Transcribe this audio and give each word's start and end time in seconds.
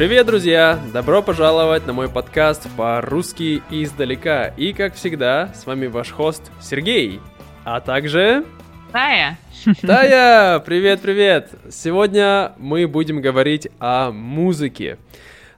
Привет, 0.00 0.24
друзья! 0.24 0.80
Добро 0.94 1.20
пожаловать 1.20 1.86
на 1.86 1.92
мой 1.92 2.08
подкаст 2.08 2.66
по-русски 2.74 3.62
издалека. 3.68 4.46
И, 4.56 4.72
как 4.72 4.94
всегда, 4.94 5.52
с 5.54 5.66
вами 5.66 5.88
ваш 5.88 6.10
хост 6.10 6.50
Сергей, 6.58 7.20
а 7.64 7.82
также... 7.82 8.46
Тая! 8.92 9.38
Тая! 9.82 10.58
Привет-привет! 10.60 11.50
Сегодня 11.68 12.52
мы 12.56 12.88
будем 12.88 13.20
говорить 13.20 13.68
о 13.78 14.10
музыке. 14.10 14.96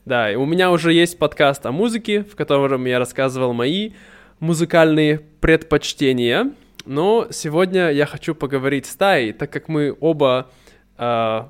Да, 0.07 0.31
у 0.35 0.45
меня 0.45 0.73
уже 0.73 0.93
есть 0.93 1.19
подкаст 1.19 1.65
о 1.65 1.71
музыке, 1.71 2.25
в 2.25 2.35
котором 2.35 2.85
я 2.85 2.99
рассказывал 2.99 3.53
мои 3.53 3.93
музыкальные 4.41 5.21
предпочтения. 5.41 6.51
Но 6.85 7.29
сегодня 7.31 7.93
я 7.93 8.07
хочу 8.07 8.35
поговорить 8.35 8.87
с 8.87 8.97
Таей, 8.97 9.35
так 9.35 9.53
как 9.53 9.69
мы 9.69 9.97
оба 10.01 10.51
э, 10.99 11.43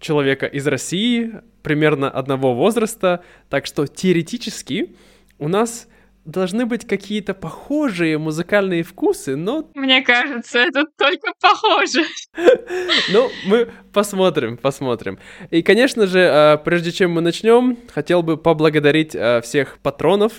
человека 0.00 0.46
из 0.46 0.66
России, 0.66 1.42
примерно 1.68 2.08
одного 2.08 2.54
возраста, 2.54 3.22
так 3.50 3.66
что 3.66 3.86
теоретически 3.86 4.96
у 5.38 5.48
нас 5.48 5.86
должны 6.24 6.64
быть 6.64 6.86
какие-то 6.86 7.34
похожие 7.34 8.16
музыкальные 8.16 8.82
вкусы, 8.84 9.36
но... 9.36 9.68
Мне 9.74 10.00
кажется, 10.00 10.60
это 10.60 10.84
только 10.96 11.32
похоже. 11.40 12.04
Ну, 13.12 13.28
мы 13.46 13.68
посмотрим, 13.92 14.56
посмотрим. 14.56 15.18
И, 15.50 15.62
конечно 15.62 16.06
же, 16.06 16.20
а, 16.20 16.56
прежде 16.56 16.90
чем 16.90 17.12
мы 17.12 17.20
начнем, 17.20 17.76
хотел 17.92 18.22
бы 18.22 18.38
поблагодарить 18.38 19.14
а, 19.14 19.42
всех 19.42 19.78
патронов, 19.82 20.32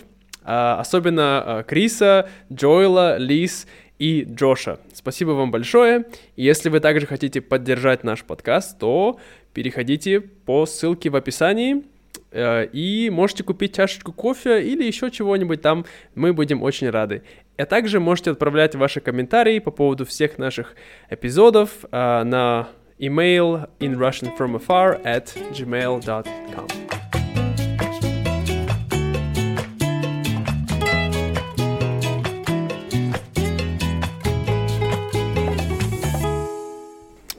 а, 0.43 0.79
особенно 0.79 1.63
Криса, 1.67 2.27
Джоэла, 2.51 3.17
Лис 3.17 3.67
и 3.99 4.23
Джоша. 4.23 4.79
Спасибо 4.93 5.31
вам 5.31 5.51
большое. 5.51 6.05
Если 6.35 6.69
вы 6.69 6.79
также 6.79 7.05
хотите 7.05 7.41
поддержать 7.41 8.03
наш 8.03 8.23
подкаст, 8.23 8.79
то 8.79 9.19
переходите 9.53 10.21
по 10.21 10.65
ссылке 10.65 11.09
в 11.09 11.15
описании 11.15 11.83
э, 12.31 12.65
и 12.67 13.09
можете 13.09 13.43
купить 13.43 13.75
чашечку 13.75 14.13
кофе 14.13 14.63
или 14.63 14.83
еще 14.83 15.11
чего-нибудь 15.11 15.61
там, 15.61 15.85
мы 16.15 16.33
будем 16.33 16.63
очень 16.63 16.89
рады. 16.89 17.23
А 17.57 17.65
также 17.65 17.99
можете 17.99 18.31
отправлять 18.31 18.73
ваши 18.75 19.01
комментарии 19.01 19.59
по 19.59 19.71
поводу 19.71 20.05
всех 20.05 20.37
наших 20.37 20.75
эпизодов 21.09 21.85
э, 21.91 22.23
на 22.23 22.69
email 22.99 23.69
in 23.79 23.97
Russian 23.97 24.35
from 24.37 24.55
afar 24.55 25.01
at 25.03 25.33
gmail.com. 25.53 26.98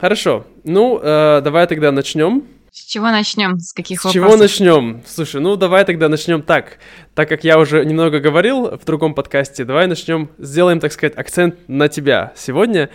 Хорошо. 0.01 0.47
Ну, 0.63 0.99
э, 0.99 1.41
давай 1.43 1.67
тогда 1.67 1.91
начнем. 1.91 2.43
С 2.71 2.85
чего 2.85 3.11
начнем? 3.11 3.59
С 3.59 3.71
каких 3.71 4.01
С 4.01 4.05
вопросов? 4.05 4.29
чего 4.29 4.35
начнем? 4.35 5.03
Слушай, 5.05 5.41
ну 5.41 5.55
давай 5.57 5.85
тогда 5.85 6.09
начнем 6.09 6.41
так. 6.41 6.79
Так 7.13 7.29
как 7.29 7.43
я 7.43 7.59
уже 7.59 7.85
немного 7.85 8.19
говорил 8.19 8.77
в 8.77 8.83
другом 8.83 9.13
подкасте, 9.13 9.63
давай 9.63 9.85
начнем, 9.85 10.31
сделаем, 10.39 10.79
так 10.79 10.91
сказать, 10.91 11.15
акцент 11.15 11.55
на 11.67 11.87
тебя 11.87 12.33
сегодня. 12.35 12.89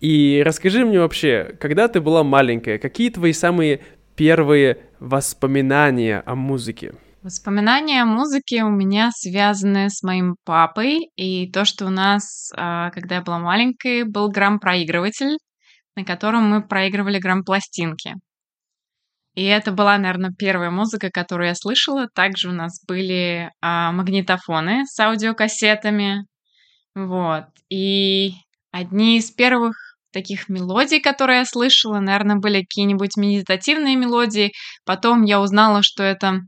И 0.00 0.40
расскажи 0.46 0.84
мне 0.84 1.00
вообще, 1.00 1.56
когда 1.58 1.88
ты 1.88 2.00
была 2.00 2.22
маленькая, 2.22 2.78
какие 2.78 3.10
твои 3.10 3.32
самые 3.32 3.80
первые 4.14 4.78
воспоминания 5.00 6.22
о 6.24 6.36
музыке? 6.36 6.94
Воспоминания 7.22 8.02
о 8.02 8.06
музыке 8.06 8.62
у 8.62 8.70
меня 8.70 9.10
связаны 9.12 9.90
с 9.90 10.04
моим 10.04 10.36
папой, 10.44 11.10
и 11.16 11.50
то, 11.50 11.64
что 11.64 11.86
у 11.86 11.90
нас, 11.90 12.52
а, 12.56 12.90
когда 12.90 13.16
я 13.16 13.22
была 13.22 13.40
маленькой, 13.40 14.04
был 14.04 14.28
грамм-проигрыватель, 14.28 15.38
на 15.96 16.04
котором 16.04 16.48
мы 16.48 16.66
проигрывали 16.66 17.18
грамм-пластинки. 17.18 18.14
И 19.34 19.44
это 19.44 19.72
была, 19.72 19.96
наверное, 19.96 20.32
первая 20.36 20.70
музыка, 20.70 21.10
которую 21.10 21.48
я 21.48 21.54
слышала. 21.54 22.06
Также 22.14 22.50
у 22.50 22.52
нас 22.52 22.84
были 22.86 23.50
а, 23.62 23.92
магнитофоны 23.92 24.84
с 24.84 24.98
аудиокассетами. 25.00 26.26
Вот. 26.94 27.44
И 27.70 28.32
одни 28.70 29.16
из 29.16 29.30
первых 29.30 29.74
таких 30.12 30.50
мелодий, 30.50 31.00
которые 31.00 31.38
я 31.38 31.44
слышала, 31.46 31.98
наверное, 31.98 32.36
были 32.36 32.60
какие-нибудь 32.60 33.16
медитативные 33.16 33.96
мелодии. 33.96 34.52
Потом 34.84 35.22
я 35.22 35.40
узнала, 35.40 35.80
что 35.82 36.02
это, 36.02 36.40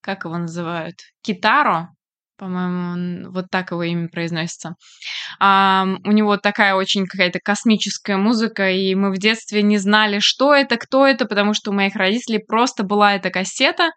как 0.00 0.24
его 0.24 0.36
называют, 0.36 0.96
китаро 1.22 1.90
по-моему, 2.42 3.30
вот 3.30 3.44
так 3.52 3.70
его 3.70 3.84
имя 3.84 4.08
произносится. 4.08 4.74
А, 5.38 5.86
у 6.02 6.10
него 6.10 6.38
такая 6.38 6.74
очень 6.74 7.06
какая-то 7.06 7.38
космическая 7.38 8.16
музыка, 8.16 8.68
и 8.68 8.96
мы 8.96 9.12
в 9.12 9.18
детстве 9.18 9.62
не 9.62 9.78
знали, 9.78 10.18
что 10.18 10.52
это, 10.52 10.76
кто 10.76 11.06
это, 11.06 11.26
потому 11.26 11.54
что 11.54 11.70
у 11.70 11.74
моих 11.74 11.94
родителей 11.94 12.40
просто 12.44 12.82
была 12.82 13.14
эта 13.14 13.30
кассета, 13.30 13.90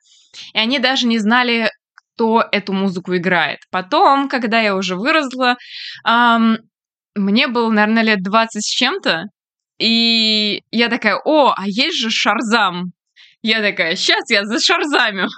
и 0.54 0.60
они 0.60 0.78
даже 0.78 1.08
не 1.08 1.18
знали, 1.18 1.72
кто 2.14 2.48
эту 2.52 2.72
музыку 2.72 3.16
играет. 3.16 3.62
Потом, 3.72 4.30
когда 4.30 4.62
я 4.62 4.76
уже 4.76 4.96
выросла, 4.96 5.58
ам, 6.04 6.58
мне 7.16 7.48
было, 7.48 7.72
наверное, 7.72 8.04
лет 8.04 8.22
20 8.22 8.64
с 8.64 8.70
чем-то, 8.70 9.24
и 9.80 10.62
я 10.70 10.90
такая, 10.90 11.20
о, 11.26 11.52
а 11.58 11.64
есть 11.66 11.98
же 11.98 12.12
Шарзам. 12.12 12.92
Я 13.42 13.64
такая, 13.64 13.96
сейчас 13.96 14.30
я 14.30 14.46
за 14.46 14.60
Шарзамю. 14.60 15.30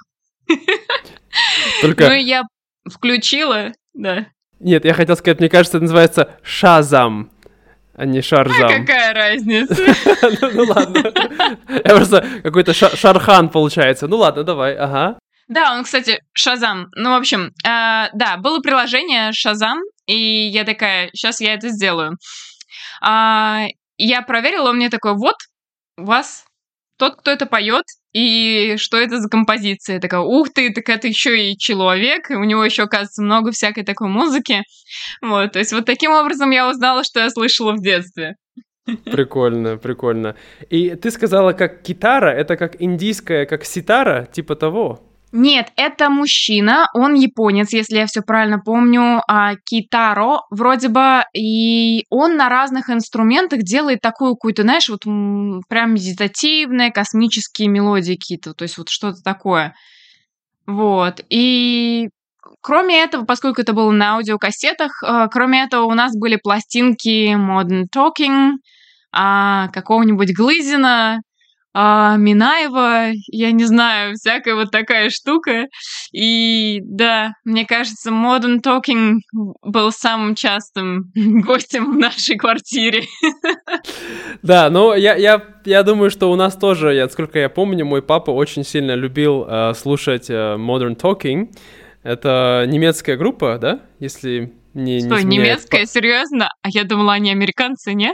Только... 1.81 2.07
Ну, 2.07 2.13
я 2.13 2.43
включила, 2.89 3.71
да. 3.93 4.27
Нет, 4.59 4.85
я 4.85 4.93
хотел 4.93 5.15
сказать, 5.15 5.39
мне 5.39 5.49
кажется, 5.49 5.77
это 5.77 5.83
называется 5.83 6.35
Шазам, 6.43 7.31
а 7.95 8.05
не 8.05 8.21
Шарзам. 8.21 8.67
А 8.67 8.79
какая 8.79 9.13
разница? 9.13 9.75
Ну, 10.41 10.51
ну 10.53 10.63
ладно. 10.63 11.11
Я 11.69 11.95
просто 11.95 12.25
какой-то 12.43 12.73
Шархан 12.73 13.49
получается. 13.49 14.07
Ну 14.07 14.17
ладно, 14.17 14.43
давай, 14.43 14.75
ага. 14.75 15.17
Да, 15.47 15.73
он, 15.73 15.83
кстати, 15.83 16.21
Шазам. 16.33 16.87
Ну, 16.95 17.11
в 17.11 17.15
общем, 17.15 17.53
э, 17.63 18.09
да, 18.13 18.37
было 18.37 18.59
приложение 18.59 19.31
Шазам, 19.31 19.79
и 20.05 20.47
я 20.47 20.63
такая, 20.63 21.09
сейчас 21.13 21.39
я 21.39 21.53
это 21.53 21.69
сделаю. 21.69 22.17
А, 23.01 23.65
я 23.97 24.21
проверила, 24.21 24.69
он 24.69 24.77
мне 24.77 24.89
такой, 24.89 25.15
вот, 25.15 25.35
у 25.97 26.05
вас 26.05 26.45
тот, 26.97 27.15
кто 27.15 27.31
это 27.31 27.45
поет, 27.45 27.85
и 28.17 28.77
что 28.77 28.97
это 28.97 29.19
за 29.19 29.29
композиция. 29.29 29.95
Я 29.95 29.99
такая, 29.99 30.21
ух 30.21 30.49
ты, 30.51 30.71
так 30.73 30.89
это 30.89 31.07
еще 31.07 31.51
и 31.51 31.57
человек, 31.57 32.31
и 32.31 32.35
у 32.35 32.43
него 32.43 32.63
еще, 32.63 32.83
оказывается, 32.83 33.21
много 33.21 33.51
всякой 33.51 33.83
такой 33.83 34.07
музыки. 34.07 34.63
Вот, 35.21 35.51
то 35.51 35.59
есть 35.59 35.71
вот 35.73 35.85
таким 35.85 36.11
образом 36.11 36.49
я 36.49 36.69
узнала, 36.69 37.03
что 37.03 37.19
я 37.19 37.29
слышала 37.29 37.73
в 37.73 37.81
детстве. 37.81 38.35
Прикольно, 39.05 39.77
прикольно. 39.77 40.35
И 40.69 40.95
ты 40.95 41.11
сказала, 41.11 41.53
как 41.53 41.83
гитара, 41.83 42.29
это 42.29 42.55
как 42.55 42.81
индийская, 42.81 43.45
как 43.45 43.65
ситара, 43.65 44.27
типа 44.31 44.55
того? 44.55 45.06
Нет, 45.33 45.73
это 45.75 46.09
мужчина, 46.09 46.87
он 46.93 47.13
японец, 47.13 47.73
если 47.73 47.97
я 47.97 48.05
все 48.05 48.21
правильно 48.21 48.59
помню, 48.59 49.21
а, 49.27 49.55
Китаро, 49.65 50.43
вроде 50.49 50.87
бы, 50.87 51.23
и 51.33 52.05
он 52.09 52.37
на 52.37 52.47
разных 52.47 52.89
инструментах 52.89 53.59
делает 53.63 53.99
такую 54.01 54.35
какую-то, 54.35 54.63
знаешь, 54.63 54.87
вот 54.87 55.03
прям 55.67 55.93
медитативные 55.95 56.91
космические 56.91 57.67
мелодии 57.67 58.13
какие-то, 58.13 58.53
то 58.53 58.63
есть 58.63 58.77
вот 58.77 58.87
что-то 58.87 59.21
такое. 59.21 59.75
Вот, 60.65 61.21
и 61.29 62.09
кроме 62.61 63.01
этого, 63.03 63.25
поскольку 63.25 63.61
это 63.61 63.73
было 63.73 63.91
на 63.91 64.15
аудиокассетах, 64.15 65.03
э, 65.03 65.27
кроме 65.31 65.63
этого 65.63 65.83
у 65.85 65.93
нас 65.93 66.13
были 66.17 66.37
пластинки 66.41 67.33
Modern 67.35 67.85
Talking, 67.93 68.53
а, 69.11 69.67
какого-нибудь 69.69 70.35
Глызина, 70.35 71.19
а, 71.79 72.17
Минаева, 72.17 73.11
я 73.27 73.51
не 73.51 73.65
знаю, 73.65 74.15
всякая 74.15 74.55
вот 74.55 74.71
такая 74.71 75.11
штука. 75.11 75.67
И 76.11 76.79
да, 76.83 77.33
мне 77.45 77.67
кажется, 77.67 78.09
Modern 78.09 78.63
Talking 78.63 79.19
был 79.61 79.91
самым 79.91 80.33
частым 80.33 81.11
гостем 81.15 81.93
в 81.93 81.97
нашей 81.97 82.35
квартире. 82.35 83.03
Да, 84.43 84.69
но 84.69 84.95
я, 84.95 85.15
я, 85.15 85.43
я 85.65 85.83
думаю, 85.83 86.09
что 86.09 86.31
у 86.31 86.35
нас 86.35 86.55
тоже, 86.55 86.93
я, 86.93 87.09
сколько 87.09 87.39
я 87.39 87.49
помню, 87.49 87.85
мой 87.85 88.01
папа 88.01 88.31
очень 88.31 88.63
сильно 88.63 88.93
любил 88.93 89.45
э, 89.47 89.73
слушать 89.73 90.29
э, 90.29 90.55
Modern 90.57 90.95
Talking. 90.95 91.49
Это 92.03 92.65
немецкая 92.67 93.17
группа, 93.17 93.57
да? 93.59 93.81
Если 93.99 94.56
не, 94.77 94.99
Что, 94.99 95.19
не 95.19 95.37
немецкая, 95.37 95.85
серьезно? 95.85 96.49
А 96.61 96.69
я 96.69 96.83
думала, 96.83 97.13
они 97.13 97.31
американцы, 97.31 97.93
не? 97.93 98.13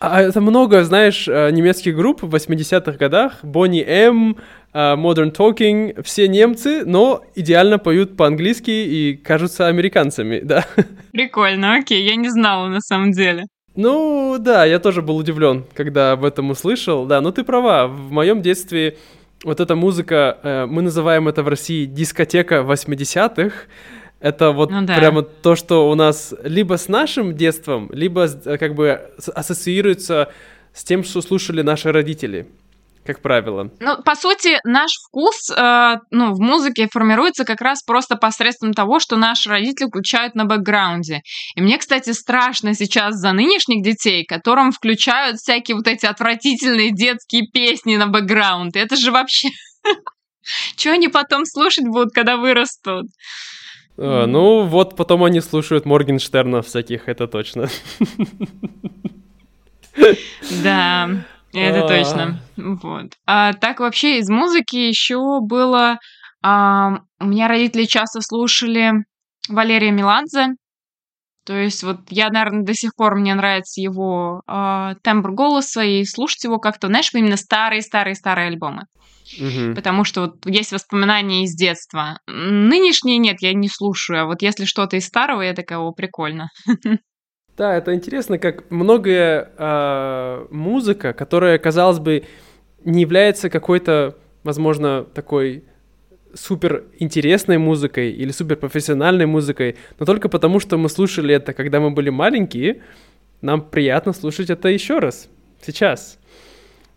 А 0.00 0.22
это 0.22 0.40
много, 0.40 0.82
знаешь, 0.82 1.28
э, 1.28 1.50
немецких 1.50 1.94
групп 1.94 2.22
в 2.22 2.34
80-х 2.34 2.92
годах. 2.92 3.34
Бонни 3.42 3.84
М, 3.86 4.38
э, 4.72 4.78
Modern 4.78 5.34
Talking, 5.34 6.02
все 6.02 6.26
немцы, 6.26 6.84
но 6.86 7.24
идеально 7.34 7.78
поют 7.78 8.16
по-английски 8.16 8.70
и 8.70 9.16
кажутся 9.16 9.66
американцами, 9.66 10.40
да. 10.42 10.66
Прикольно, 11.12 11.76
окей, 11.76 12.02
я 12.08 12.16
не 12.16 12.30
знала 12.30 12.68
на 12.68 12.80
самом 12.80 13.12
деле. 13.12 13.44
Ну, 13.76 14.38
да, 14.40 14.64
я 14.64 14.78
тоже 14.78 15.02
был 15.02 15.16
удивлен, 15.18 15.66
когда 15.74 16.12
об 16.12 16.24
этом 16.24 16.50
услышал. 16.50 17.04
Да, 17.04 17.20
ну 17.20 17.32
ты 17.32 17.44
права, 17.44 17.86
в 17.86 18.10
моем 18.10 18.40
детстве 18.40 18.96
вот 19.44 19.60
эта 19.60 19.76
музыка, 19.76 20.38
э, 20.42 20.66
мы 20.66 20.82
называем 20.82 21.28
это 21.28 21.42
в 21.42 21.48
России 21.48 21.84
дискотека 21.84 22.56
80-х, 22.62 23.52
это 24.20 24.50
вот 24.50 24.70
ну, 24.70 24.82
да. 24.82 24.96
прямо 24.96 25.22
то, 25.22 25.54
что 25.54 25.88
у 25.90 25.94
нас 25.94 26.34
либо 26.42 26.76
с 26.76 26.88
нашим 26.88 27.36
детством, 27.36 27.88
либо 27.92 28.24
э, 28.24 28.58
как 28.58 28.74
бы 28.74 29.10
ассоциируется 29.34 30.32
с 30.72 30.84
тем, 30.84 31.04
что 31.04 31.22
слушали 31.22 31.62
наши 31.62 31.92
родители. 31.92 32.48
как 33.04 33.22
правило. 33.22 33.70
Ну, 33.80 34.02
по 34.02 34.16
сути, 34.16 34.58
наш 34.64 34.90
вкус 35.06 35.50
э, 35.50 35.96
ну, 36.10 36.34
в 36.34 36.40
музыке 36.40 36.88
формируется 36.92 37.44
как 37.44 37.60
раз 37.60 37.82
просто 37.84 38.16
посредством 38.16 38.74
того, 38.74 38.98
что 38.98 39.16
наши 39.16 39.48
родители 39.48 39.86
включают 39.86 40.34
на 40.34 40.44
бэкграунде. 40.44 41.22
И 41.54 41.60
мне, 41.60 41.78
кстати, 41.78 42.10
страшно 42.10 42.74
сейчас 42.74 43.14
за 43.14 43.32
нынешних 43.32 43.84
детей, 43.84 44.24
которым 44.24 44.72
включают 44.72 45.36
всякие 45.36 45.76
вот 45.76 45.86
эти 45.86 46.06
отвратительные 46.06 46.92
детские 46.92 47.46
песни 47.46 47.96
на 47.96 48.08
бэкграунд. 48.08 48.76
Это 48.76 48.96
же 48.96 49.12
вообще... 49.12 49.48
Что 50.76 50.92
они 50.92 51.08
потом 51.08 51.44
слушать 51.44 51.86
будут, 51.86 52.12
когда 52.12 52.36
вырастут? 52.36 53.06
А, 53.98 54.26
ну, 54.26 54.64
вот 54.64 54.96
потом 54.96 55.24
они 55.24 55.40
слушают 55.40 55.84
Моргенштерна 55.84 56.62
всяких, 56.62 57.08
это 57.08 57.26
точно. 57.26 57.68
Да. 60.62 61.08
Это 61.52 61.84
а. 61.84 61.88
точно. 61.88 62.40
Вот. 62.56 63.14
А 63.26 63.52
так 63.52 63.80
вообще 63.80 64.18
из 64.18 64.28
музыки 64.30 64.76
еще 64.76 65.40
было... 65.40 65.98
У 66.40 66.46
меня 67.24 67.48
родители 67.48 67.84
часто 67.84 68.20
слушали 68.20 68.92
Валерия 69.48 69.90
Меладзе. 69.90 70.50
То 71.48 71.56
есть 71.56 71.82
вот 71.82 72.00
я, 72.10 72.28
наверное, 72.28 72.62
до 72.62 72.74
сих 72.74 72.94
пор 72.94 73.14
мне 73.14 73.34
нравится 73.34 73.80
его 73.80 74.42
э, 74.46 74.90
тембр 75.02 75.32
голоса 75.32 75.82
и 75.82 76.04
слушать 76.04 76.44
его 76.44 76.58
как-то, 76.58 76.88
знаешь, 76.88 77.08
именно 77.14 77.38
старые-старые-старые 77.38 78.48
альбомы. 78.48 78.82
Угу. 79.40 79.74
Потому 79.74 80.04
что 80.04 80.20
вот 80.26 80.44
есть 80.44 80.72
воспоминания 80.72 81.44
из 81.44 81.54
детства. 81.54 82.18
Нынешние 82.26 83.16
нет, 83.16 83.38
я 83.40 83.54
не 83.54 83.70
слушаю. 83.70 84.20
А 84.20 84.24
вот 84.26 84.42
если 84.42 84.66
что-то 84.66 84.96
из 84.98 85.06
старого, 85.06 85.40
я 85.40 85.54
такая, 85.54 85.78
о, 85.78 85.90
прикольно. 85.92 86.50
Да, 87.56 87.74
это 87.74 87.92
интересно, 87.92 88.38
как 88.38 88.70
многое 88.70 89.50
э, 89.58 90.46
музыка, 90.52 91.12
которая, 91.12 91.58
казалось 91.58 91.98
бы, 91.98 92.24
не 92.84 93.00
является 93.00 93.50
какой-то, 93.50 94.16
возможно, 94.44 95.02
такой 95.02 95.64
супер 96.34 96.84
интересной 96.98 97.58
музыкой 97.58 98.12
или 98.12 98.30
супер 98.30 98.56
профессиональной 98.56 99.26
музыкой, 99.26 99.76
но 99.98 100.06
только 100.06 100.28
потому, 100.28 100.60
что 100.60 100.78
мы 100.78 100.88
слушали 100.88 101.34
это, 101.34 101.52
когда 101.52 101.80
мы 101.80 101.90
были 101.90 102.10
маленькие, 102.10 102.82
нам 103.40 103.62
приятно 103.62 104.12
слушать 104.12 104.50
это 104.50 104.68
еще 104.68 104.98
раз, 104.98 105.28
сейчас. 105.62 106.18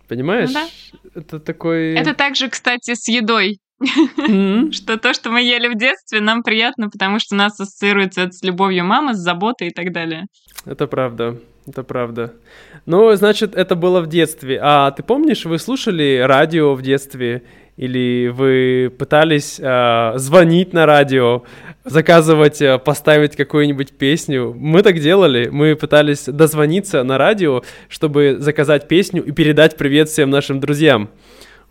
Понимаешь? 0.07 0.49
Ну, 0.49 0.53
да. 0.53 1.21
Это 1.21 1.39
такой... 1.39 1.93
Это 1.93 2.13
также, 2.13 2.49
кстати, 2.49 2.95
с 2.95 3.07
едой. 3.07 3.59
Mm-hmm. 3.81 4.71
Что 4.73 4.97
то, 4.97 5.13
что 5.13 5.31
мы 5.31 5.41
ели 5.41 5.67
в 5.67 5.77
детстве, 5.77 6.19
нам 6.19 6.43
приятно, 6.43 6.89
потому 6.89 7.19
что 7.19 7.35
нас 7.35 7.59
ассоциируется 7.59 8.21
это 8.21 8.33
с 8.33 8.43
любовью 8.43 8.83
мамы, 8.83 9.13
с 9.13 9.17
заботой 9.17 9.69
и 9.69 9.71
так 9.71 9.91
далее. 9.91 10.25
Это 10.65 10.87
правда. 10.87 11.39
Это 11.67 11.83
правда. 11.83 12.33
Ну, 12.85 13.13
значит, 13.15 13.55
это 13.55 13.75
было 13.75 14.01
в 14.01 14.07
детстве. 14.07 14.59
А 14.61 14.91
ты 14.91 15.03
помнишь, 15.03 15.45
вы 15.45 15.59
слушали 15.59 16.21
радио 16.25 16.73
в 16.73 16.81
детстве? 16.81 17.43
Или 17.81 18.27
вы 18.27 18.93
пытались 18.95 19.59
э, 19.59 20.11
звонить 20.17 20.71
на 20.71 20.85
радио, 20.85 21.41
заказывать, 21.83 22.61
э, 22.61 22.77
поставить 22.77 23.35
какую-нибудь 23.35 23.97
песню? 23.97 24.53
Мы 24.55 24.83
так 24.83 24.99
делали. 24.99 25.49
Мы 25.51 25.75
пытались 25.75 26.25
дозвониться 26.25 27.01
на 27.01 27.17
радио, 27.17 27.63
чтобы 27.89 28.35
заказать 28.37 28.87
песню 28.87 29.23
и 29.23 29.31
передать 29.31 29.77
привет 29.77 30.09
всем 30.09 30.29
нашим 30.29 30.59
друзьям. 30.59 31.09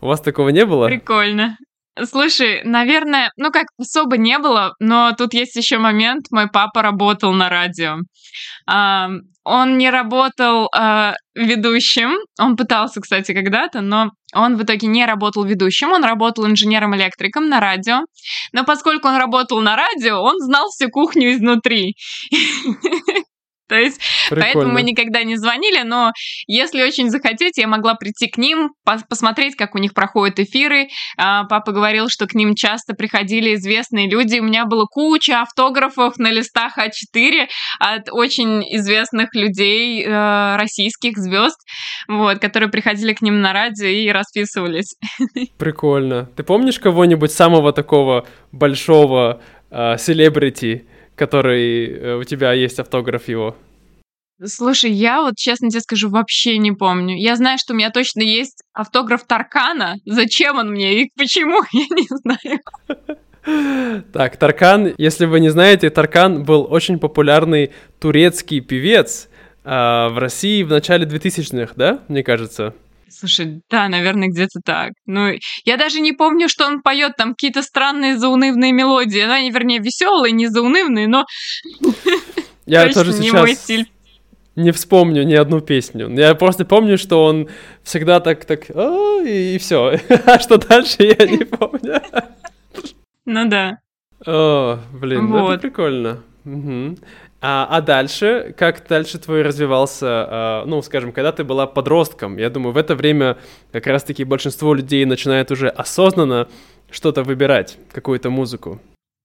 У 0.01 0.07
вас 0.07 0.19
такого 0.19 0.49
не 0.49 0.65
было? 0.65 0.87
Прикольно. 0.87 1.55
Слушай, 2.03 2.61
наверное, 2.65 3.31
ну 3.37 3.49
как 3.49 3.67
особо 3.77 4.17
не 4.17 4.37
было, 4.37 4.73
но 4.79 5.13
тут 5.17 5.33
есть 5.33 5.55
еще 5.55 5.77
момент. 5.77 6.25
Мой 6.29 6.49
папа 6.49 6.81
работал 6.81 7.31
на 7.31 7.47
радио. 7.47 7.99
А, 8.67 9.11
он 9.43 9.77
не 9.77 9.89
работал 9.89 10.69
а, 10.75 11.13
ведущим. 11.35 12.17
Он 12.39 12.55
пытался, 12.55 13.01
кстати, 13.01 13.33
когда-то, 13.33 13.81
но 13.81 14.11
он 14.33 14.55
в 14.55 14.63
итоге 14.63 14.87
не 14.87 15.05
работал 15.05 15.43
ведущим. 15.43 15.91
Он 15.91 16.03
работал 16.03 16.45
инженером-электриком 16.45 17.49
на 17.49 17.59
радио. 17.59 18.01
Но 18.53 18.63
поскольку 18.63 19.07
он 19.07 19.17
работал 19.17 19.61
на 19.61 19.75
радио, 19.75 20.21
он 20.21 20.39
знал 20.39 20.67
всю 20.69 20.89
кухню 20.89 21.33
изнутри. 21.33 21.95
То 23.71 23.79
есть, 23.79 24.01
Прикольно. 24.29 24.43
поэтому 24.43 24.73
мы 24.73 24.81
никогда 24.81 25.23
не 25.23 25.37
звонили, 25.37 25.83
но 25.83 26.11
если 26.45 26.83
очень 26.83 27.09
захотеть, 27.09 27.57
я 27.57 27.67
могла 27.67 27.93
прийти 27.93 28.27
к 28.27 28.37
ним, 28.37 28.71
посмотреть, 28.83 29.55
как 29.55 29.75
у 29.75 29.77
них 29.77 29.93
проходят 29.93 30.39
эфиры. 30.39 30.89
А, 31.17 31.45
папа 31.45 31.71
говорил, 31.71 32.09
что 32.09 32.27
к 32.27 32.33
ним 32.33 32.53
часто 32.53 32.95
приходили 32.95 33.55
известные 33.55 34.09
люди. 34.09 34.39
У 34.39 34.43
меня 34.43 34.65
было 34.65 34.87
куча 34.87 35.41
автографов 35.41 36.17
на 36.17 36.31
листах 36.31 36.77
А4 36.77 37.47
от 37.79 38.09
очень 38.11 38.61
известных 38.75 39.33
людей, 39.35 40.03
э, 40.05 40.55
российских 40.57 41.17
звезд, 41.17 41.57
вот, 42.09 42.39
которые 42.39 42.69
приходили 42.69 43.13
к 43.13 43.21
ним 43.21 43.39
на 43.39 43.53
радио 43.53 43.87
и 43.87 44.09
расписывались. 44.09 44.97
Прикольно. 45.57 46.29
Ты 46.35 46.43
помнишь 46.43 46.77
кого-нибудь 46.77 47.31
самого 47.31 47.71
такого 47.71 48.27
большого 48.51 49.41
э, 49.69 49.95
селебрити, 49.97 50.87
который 51.15 51.87
э, 51.87 52.15
у 52.17 52.23
тебя 52.23 52.53
есть 52.53 52.79
автограф 52.79 53.27
его? 53.27 53.55
Слушай, 54.43 54.91
я 54.91 55.21
вот 55.21 55.35
честно 55.37 55.69
тебе 55.69 55.81
скажу, 55.81 56.09
вообще 56.09 56.57
не 56.57 56.71
помню. 56.71 57.15
Я 57.15 57.35
знаю, 57.35 57.59
что 57.59 57.73
у 57.73 57.75
меня 57.75 57.91
точно 57.91 58.21
есть 58.21 58.63
автограф 58.73 59.25
Таркана. 59.27 59.97
Зачем 60.05 60.57
он 60.57 60.71
мне 60.71 61.03
и 61.03 61.11
почему, 61.15 61.63
я 61.71 61.85
не 61.91 62.07
знаю. 62.09 64.03
Так, 64.13 64.37
Таркан, 64.37 64.93
если 64.97 65.25
вы 65.25 65.39
не 65.39 65.49
знаете, 65.49 65.89
Таркан 65.89 66.43
был 66.43 66.67
очень 66.69 66.99
популярный 66.99 67.71
турецкий 67.99 68.61
певец 68.61 69.29
а, 69.63 70.09
в 70.09 70.17
России 70.17 70.63
в 70.63 70.69
начале 70.69 71.05
2000-х, 71.05 71.73
да, 71.75 71.99
мне 72.07 72.23
кажется? 72.23 72.73
Слушай, 73.11 73.61
да, 73.69 73.87
наверное, 73.89 74.29
где-то 74.29 74.59
так. 74.63 74.93
Ну, 75.05 75.31
я 75.65 75.77
даже 75.77 75.99
не 75.99 76.13
помню, 76.13 76.49
что 76.49 76.65
он 76.65 76.81
поет 76.81 77.15
там 77.17 77.31
какие-то 77.31 77.61
странные 77.61 78.17
заунывные 78.17 78.71
мелодии. 78.71 79.23
Ну, 79.25 79.33
они, 79.33 79.51
вернее, 79.51 79.79
веселые, 79.79 80.31
не 80.31 80.47
заунывные, 80.47 81.07
но 81.07 81.25
я 82.65 82.89
тоже 82.89 83.13
не 83.13 83.31
мой 83.31 83.55
стиль. 83.55 83.87
Не 84.55 84.71
вспомню 84.71 85.23
ни 85.23 85.33
одну 85.33 85.61
песню. 85.61 86.09
Я 86.13 86.35
просто 86.35 86.65
помню, 86.65 86.97
что 86.97 87.23
он 87.23 87.47
всегда 87.83 88.19
так, 88.19 88.43
так, 88.45 88.69
и, 88.69 89.55
и 89.55 89.57
все. 89.59 89.97
А 90.25 90.39
что 90.39 90.57
дальше, 90.57 90.97
я 90.99 91.25
не 91.25 91.45
помню. 91.45 92.01
Ну 93.25 93.49
да. 93.49 93.77
О, 94.25 94.79
блин, 94.93 95.27
вот. 95.27 95.39
ну 95.39 95.49
это 95.51 95.61
прикольно. 95.61 96.23
Угу. 96.43 96.97
А, 97.43 97.65
а 97.69 97.81
дальше, 97.81 98.53
как 98.55 98.87
дальше 98.87 99.17
твой 99.17 99.41
развивался, 99.41 100.07
а, 100.07 100.65
ну, 100.65 100.81
скажем, 100.83 101.11
когда 101.11 101.31
ты 101.31 101.43
была 101.43 101.65
подростком? 101.65 102.37
Я 102.37 102.51
думаю, 102.51 102.73
в 102.73 102.77
это 102.77 102.95
время 102.95 103.37
как 103.71 103.87
раз-таки 103.87 104.23
большинство 104.23 104.75
людей 104.75 105.05
начинает 105.05 105.49
уже 105.49 105.67
осознанно 105.67 106.47
что-то 106.91 107.23
выбирать, 107.23 107.77
какую-то 107.91 108.29
музыку. 108.29 108.79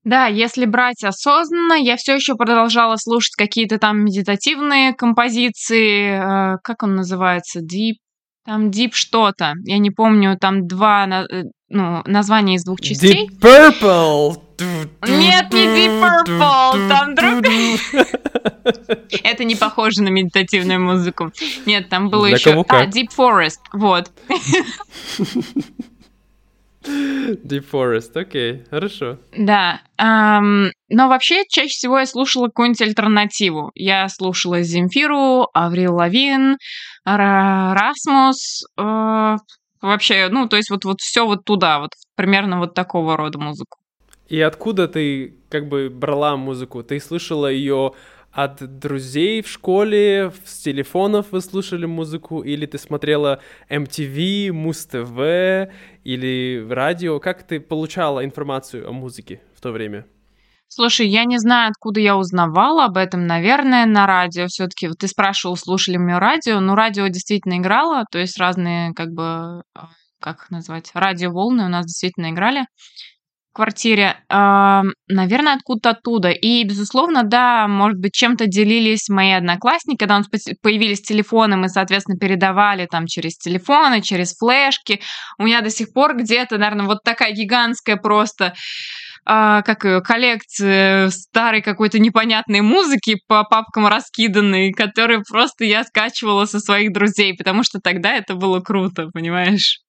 Да, 0.05 0.29
если 0.29 0.65
брать 0.67 1.03
осознанно, 1.05 1.75
я 1.75 1.97
все 1.97 2.15
еще 2.15 2.37
продолжала 2.37 2.97
слушать 2.97 3.35
какие-то 3.37 3.79
там 3.79 4.05
медитативные 4.05 4.95
композиции, 4.95 6.55
э, 6.55 6.59
как 6.63 6.85
он 6.85 6.95
называется, 6.95 7.61
Deep, 7.61 7.97
там 8.47 8.71
Deep 8.71 8.91
что-то, 8.93 9.55
я 9.65 9.79
не 9.79 9.91
помню, 9.91 10.39
там 10.41 10.69
два, 10.69 11.07
э, 11.29 11.43
ну, 11.69 12.03
названия 12.07 12.55
из 12.55 12.65
двух 12.65 12.81
частей. 12.81 13.29
Deep 13.29 13.41
Purple! 13.41 14.46
Нет, 14.59 15.53
не 15.53 15.67
Deep 15.67 16.01
Purple, 16.01 16.89
там 16.89 17.15
друг... 17.15 17.45
Это 19.23 19.45
не 19.45 19.55
похоже 19.55 20.03
на 20.03 20.09
медитативную 20.09 20.81
музыку. 20.81 21.33
Нет, 21.67 21.89
там 21.89 22.09
было 22.09 22.27
еще... 22.27 22.65
А, 22.69 22.87
Deep 22.87 23.11
Forest, 23.17 23.61
вот. 23.73 24.11
Deep 26.87 27.65
Forest, 27.71 28.19
окей, 28.19 28.65
хорошо. 28.71 29.19
Да, 29.37 29.83
эм, 29.99 30.71
но 30.89 31.09
вообще 31.09 31.45
чаще 31.49 31.69
всего 31.69 31.99
я 31.99 32.07
слушала 32.07 32.47
какую-нибудь 32.47 32.83
альтернативу. 32.83 33.73
Я 33.75 34.09
слушала 34.09 34.63
Земфиру, 34.63 35.49
Аврил 35.53 35.97
Лавин, 35.97 36.59
Расмус, 37.05 38.63
э, 38.79 39.37
вообще, 39.81 40.29
ну, 40.31 40.49
то 40.49 40.57
есть 40.57 40.71
вот, 40.71 40.85
вот 40.85 41.01
все 41.01 41.27
вот 41.27 41.45
туда, 41.45 41.81
вот 41.81 41.91
примерно 42.15 42.59
вот 42.59 42.75
такого 42.75 43.17
рода 43.17 43.39
музыку. 43.39 43.79
И 44.29 44.41
откуда 44.41 44.89
ты 44.89 45.35
как 45.49 45.69
бы 45.69 45.89
брала 45.91 46.37
музыку? 46.37 46.83
Ты 46.83 47.01
слышала 47.01 47.51
ее 47.51 47.93
от 48.33 48.79
друзей 48.79 49.41
в 49.41 49.49
школе, 49.49 50.31
с 50.45 50.59
телефонов 50.59 51.29
вы 51.31 51.41
слушали 51.41 51.87
музыку, 51.87 52.43
или 52.43 52.67
ты 52.67 52.77
смотрела 52.77 53.41
MTV, 53.71 54.53
Муз-ТВ, 54.53 55.73
или 56.05 56.67
радио? 56.69 57.19
Как 57.19 57.47
ты 57.47 57.61
получала 57.61 58.25
информацию 58.25 58.87
о 58.89 58.93
музыке 58.93 59.41
в 59.55 59.63
то 59.63 59.73
время? 59.73 60.05
Слушай, 60.69 61.07
я 61.07 61.25
не 61.25 61.39
знаю, 61.39 61.71
откуда 61.71 62.01
я 62.01 62.17
узнавала 62.17 62.85
об 62.85 62.99
этом. 62.99 63.27
Наверное, 63.27 63.87
на 63.87 64.07
радио. 64.07 64.49
Все-таки 64.49 64.89
вот 64.89 64.99
ты 64.99 65.09
спрашивал, 65.09 65.57
слушали 65.57 65.97
мы 65.97 66.19
радио. 66.19 66.61
Ну, 66.61 66.75
радио 66.75 67.07
действительно 67.07 67.59
играло, 67.59 68.05
то 68.11 68.19
есть 68.19 68.39
разные, 68.39 68.93
как 68.93 69.13
бы, 69.13 69.63
а, 69.75 69.89
как 70.21 70.43
их 70.43 70.51
назвать, 70.51 70.91
радиоволны 70.93 71.65
у 71.65 71.69
нас 71.69 71.87
действительно 71.87 72.31
играли. 72.31 72.67
Квартире, 73.57 74.17
э, 74.29 74.83
наверное, 75.09 75.55
откуда-то 75.55 75.91
оттуда. 75.91 76.31
И, 76.31 76.63
безусловно, 76.65 77.23
да, 77.23 77.67
может 77.67 77.99
быть, 77.99 78.13
чем-то 78.13 78.47
делились 78.47 79.09
мои 79.09 79.33
одноклассники, 79.33 79.99
когда 79.99 80.17
у 80.17 80.19
нас 80.19 80.29
появились 80.63 81.01
телефоны, 81.01 81.57
мы, 81.57 81.69
соответственно, 81.69 82.19
передавали 82.19 82.87
там 82.87 83.07
через 83.07 83.39
телефоны, 83.39 84.03
через 84.03 84.37
флешки. 84.37 85.01
У 85.39 85.45
меня 85.45 85.63
до 85.63 85.71
сих 85.71 85.93
пор 85.93 86.17
где-то, 86.17 86.59
наверное, 86.59 86.87
вот 86.87 86.99
такая 87.03 87.33
гигантская 87.33 87.97
просто 87.97 88.55
а, 89.25 89.63
как 89.63 90.05
коллекция 90.05 91.11
старой 91.11 91.63
какой-то 91.63 91.99
непонятной 91.99 92.61
музыки 92.61 93.19
по 93.27 93.43
папкам 93.43 93.89
раскиданной, 93.89 94.73
которые 94.73 95.23
просто 95.29 95.65
я 95.65 95.83
скачивала 95.83 96.45
со 96.45 96.61
своих 96.61 96.93
друзей, 96.93 97.35
потому 97.37 97.65
что 97.65 97.81
тогда 97.81 98.15
это 98.15 98.35
было 98.35 98.61
круто, 98.61 99.09
понимаешь? 99.13 99.81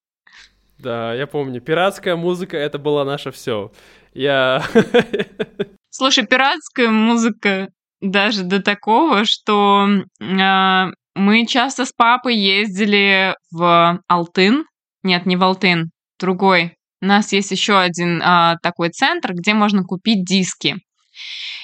Да, 0.79 1.13
я 1.13 1.27
помню. 1.27 1.61
Пиратская 1.61 2.15
музыка 2.15 2.57
это 2.57 2.77
было 2.77 3.03
наше 3.03 3.31
все. 3.31 3.71
Я. 4.13 4.63
Слушай, 5.89 6.25
пиратская 6.25 6.89
музыка 6.89 7.69
даже 8.01 8.43
до 8.43 8.61
такого, 8.61 9.25
что 9.25 9.87
э, 10.19 10.85
мы 11.15 11.45
часто 11.47 11.85
с 11.85 11.91
папой 11.91 12.35
ездили 12.35 13.35
в 13.51 13.99
Алтын. 14.07 14.65
Нет, 15.03 15.25
не 15.25 15.35
в 15.35 15.43
Алтын, 15.43 15.89
другой. 16.19 16.75
У 17.01 17.05
нас 17.05 17.31
есть 17.33 17.51
еще 17.51 17.79
один 17.79 18.21
э, 18.21 18.55
такой 18.61 18.89
центр, 18.89 19.33
где 19.33 19.53
можно 19.53 19.83
купить 19.83 20.23
диски. 20.25 20.75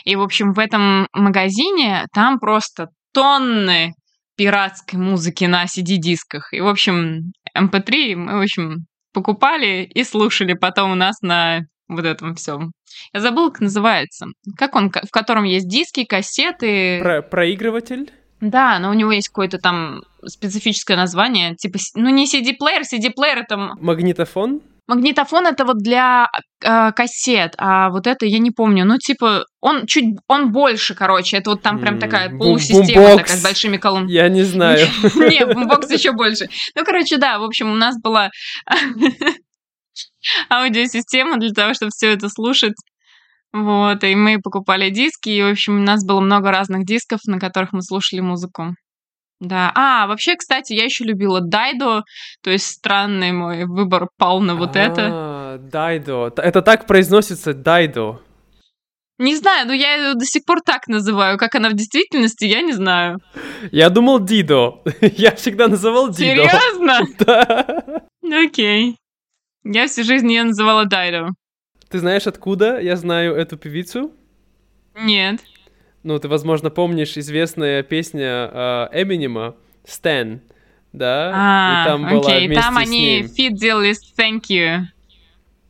И, 0.06 0.16
в 0.16 0.22
общем, 0.22 0.54
в 0.54 0.60
этом 0.60 1.08
магазине 1.14 2.06
там 2.14 2.40
просто 2.40 2.88
тонны 3.14 3.94
пиратской 4.36 5.00
музыки 5.00 5.46
на 5.46 5.66
CD-дисках. 5.66 6.54
И, 6.54 6.62
в 6.62 6.68
общем, 6.68 7.32
MP3 7.56 8.14
эм 8.14 8.26
мы, 8.26 8.40
в 8.40 8.42
общем, 8.42 8.86
покупали 9.14 9.84
и 9.84 10.04
слушали 10.04 10.54
потом 10.54 10.92
у 10.92 10.96
нас 10.96 11.22
на 11.22 11.62
вот 11.88 12.06
этом 12.06 12.36
всем. 12.36 12.72
Я 13.14 13.22
забыла, 13.22 13.50
как 13.50 13.62
называется. 13.62 14.28
Как 14.58 14.76
он, 14.76 14.92
в 14.92 15.12
котором 15.12 15.44
есть 15.44 15.68
диски, 15.68 16.04
кассеты. 16.04 17.00
Про 17.02 17.22
проигрыватель? 17.22 18.12
Да, 18.42 18.78
но 18.80 18.90
у 18.90 18.94
него 18.94 19.12
есть 19.12 19.30
какое-то 19.30 19.58
там 19.58 20.04
специфическое 20.26 20.98
название, 20.98 21.56
типа, 21.56 21.80
ну 21.96 22.10
не 22.10 22.26
CD-плеер, 22.26 22.82
CD-плеер 22.82 23.40
это... 23.40 23.56
Магнитофон? 23.80 24.62
Магнитофон 24.86 25.48
это 25.48 25.64
вот 25.64 25.78
для 25.78 26.28
э, 26.62 26.92
кассет, 26.92 27.54
а 27.58 27.90
вот 27.90 28.06
это 28.06 28.26
я 28.26 28.40
не 28.40 28.52
помню. 28.52 28.84
Ну, 28.84 28.98
типа, 28.98 29.46
он 29.62 29.86
чуть, 29.86 30.18
он 30.28 30.52
больше, 30.52 30.94
короче. 30.94 31.38
Это 31.38 31.52
вот 31.52 31.62
там 31.62 31.80
прям 31.80 32.00
такая 32.00 32.30
полусистема 32.30 33.18
такая 33.18 33.38
с 33.38 33.42
большими 33.42 33.78
колонками. 33.78 34.12
Я 34.12 34.28
не 34.28 34.44
знаю. 34.44 34.88
Не, 35.16 35.46
бумбокс 35.46 35.90
еще 35.90 36.12
больше. 36.12 36.50
Ну, 36.76 36.84
короче, 36.84 37.18
да, 37.18 37.40
в 37.40 37.44
общем, 37.44 37.72
у 37.72 37.76
нас 37.76 37.96
была 38.02 38.30
аудиосистема 40.50 41.38
для 41.38 41.52
того, 41.52 41.74
чтобы 41.74 41.92
все 41.92 42.12
это 42.12 42.28
слушать. 42.28 42.76
Вот, 43.54 44.04
и 44.04 44.16
мы 44.16 44.40
покупали 44.42 44.90
диски, 44.90 45.30
и, 45.30 45.44
в 45.44 45.52
общем, 45.52 45.78
у 45.78 45.84
нас 45.84 46.04
было 46.04 46.20
много 46.20 46.52
разных 46.52 46.86
дисков, 46.86 47.20
на 47.26 47.40
которых 47.40 47.72
мы 47.72 47.84
слушали 47.84 48.20
музыку. 48.20 48.76
Да. 49.44 49.72
А, 49.76 50.08
вообще, 50.08 50.36
кстати, 50.36 50.72
я 50.74 50.86
еще 50.86 51.04
любила 51.04 51.42
Дайдо, 51.42 52.04
то 52.42 52.50
есть 52.50 52.66
странный 52.66 53.34
мой 53.34 53.66
выбор 53.66 54.08
пал 54.18 54.40
на 54.40 54.56
вот 54.56 54.78
это. 54.78 55.10
А, 55.12 55.58
Дайдо. 55.58 56.32
Это 56.38 56.62
так 56.62 56.88
произносится 56.88 57.54
Дайдо. 57.54 58.22
Не 59.20 59.36
знаю, 59.36 59.68
но 59.68 59.74
я 59.74 59.96
ее 59.96 60.14
до 60.16 60.26
сих 60.26 60.46
пор 60.46 60.62
так 60.62 60.88
называю. 60.88 61.38
Как 61.38 61.56
она 61.56 61.70
в 61.70 61.74
действительности, 61.74 62.46
я 62.46 62.62
не 62.62 62.72
знаю. 62.72 63.20
Я 63.72 63.90
думал 63.90 64.20
Дидо. 64.20 64.82
Я 65.02 65.36
всегда 65.36 65.68
называл 65.68 66.10
Дидо. 66.10 66.44
Серьезно? 66.44 67.00
Да. 68.24 68.44
Окей. 68.44 68.98
Я 69.64 69.88
всю 69.88 70.04
жизнь 70.04 70.32
ее 70.32 70.44
называла 70.44 70.86
Дайдо. 70.86 71.30
Ты 71.90 72.00
знаешь, 72.00 72.28
откуда 72.28 72.80
я 72.80 72.96
знаю 72.96 73.36
эту 73.36 73.56
певицу? 73.58 74.12
Нет. 74.96 75.42
Ну, 76.04 76.20
ты, 76.20 76.28
возможно, 76.28 76.70
помнишь 76.70 77.18
известная 77.18 77.82
песня 77.82 78.50
э, 78.52 78.88
Эминема 78.92 79.56
«Stan», 79.86 80.42
да? 80.92 81.32
А, 81.34 81.84
и 81.84 81.88
там 81.88 82.06
окей, 82.06 82.18
была 82.18 82.40
вместе 82.40 82.62
там 82.62 82.78
они 82.78 83.24
feat 83.24 83.56
делали 83.56 83.94
«Thank 84.18 84.44
you». 84.50 84.86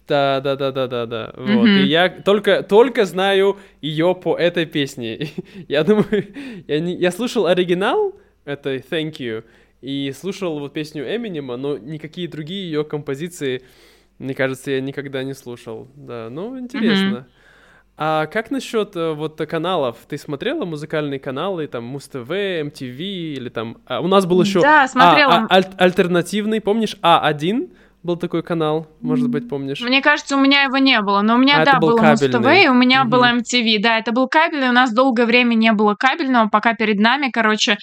Да, 0.07 0.41
да, 0.41 0.55
да, 0.55 0.71
да, 0.71 0.87
да, 0.87 1.05
да. 1.05 1.33
Mm-hmm. 1.35 1.55
Вот. 1.55 1.67
И 1.67 1.83
я 1.85 2.09
только, 2.09 2.61
только 2.63 3.05
знаю 3.05 3.57
ее 3.81 4.15
по 4.15 4.35
этой 4.35 4.65
песне. 4.65 5.29
я 5.67 5.83
думаю, 5.83 6.27
я, 6.67 6.79
не, 6.79 6.95
я 6.95 7.11
слушал 7.11 7.47
оригинал 7.47 8.13
этой 8.43 8.79
Thank 8.79 9.17
You 9.19 9.43
и 9.81 10.11
слушал 10.17 10.59
вот 10.59 10.73
песню 10.73 11.03
Эминема, 11.03 11.57
но 11.57 11.77
никакие 11.77 12.27
другие 12.27 12.65
ее 12.65 12.83
композиции, 12.83 13.63
мне 14.17 14.33
кажется, 14.33 14.71
я 14.71 14.81
никогда 14.81 15.23
не 15.23 15.33
слушал. 15.33 15.87
Да, 15.95 16.29
ну 16.29 16.59
интересно. 16.59 17.27
Mm-hmm. 17.27 17.42
А 17.95 18.25
как 18.25 18.49
насчет 18.49 18.95
э, 18.95 19.13
вот 19.13 19.37
каналов? 19.37 19.97
Ты 20.07 20.17
смотрела 20.17 20.65
музыкальные 20.65 21.19
каналы, 21.19 21.67
там 21.67 21.83
Муз-ТВ, 21.83 22.29
MTV 22.29 22.97
или 22.97 23.49
там... 23.49 23.77
А, 23.85 24.01
у 24.01 24.07
нас 24.07 24.25
был 24.25 24.41
еще... 24.41 24.61
Да, 24.61 24.87
смотрела. 24.87 25.33
А, 25.33 25.47
а, 25.47 25.55
аль- 25.55 25.73
альтернативный, 25.77 26.59
помнишь? 26.59 26.97
А1? 27.03 27.71
Был 28.03 28.17
такой 28.17 28.43
канал, 28.43 28.87
может 29.01 29.29
быть, 29.29 29.47
помнишь? 29.47 29.79
Мне 29.81 30.01
кажется, 30.01 30.35
у 30.35 30.39
меня 30.39 30.63
его 30.63 30.77
не 30.77 30.99
было, 31.01 31.21
но 31.21 31.35
у 31.35 31.37
меня, 31.37 31.61
а, 31.61 31.65
да, 31.65 31.79
был 31.79 31.97
было 31.97 32.01
Муз-ТВ, 32.01 32.63
и 32.63 32.67
у 32.67 32.73
меня 32.73 33.03
угу. 33.03 33.11
было 33.11 33.33
MTV, 33.33 33.77
да, 33.79 33.97
это 33.97 34.11
был 34.11 34.27
кабельный, 34.27 34.69
у 34.69 34.73
нас 34.73 34.93
долгое 34.93 35.25
время 35.25 35.55
не 35.55 35.71
было 35.71 35.95
кабельного, 35.95 36.49
пока 36.49 36.73
перед 36.73 36.99
нами, 36.99 37.29
короче, 37.31 37.77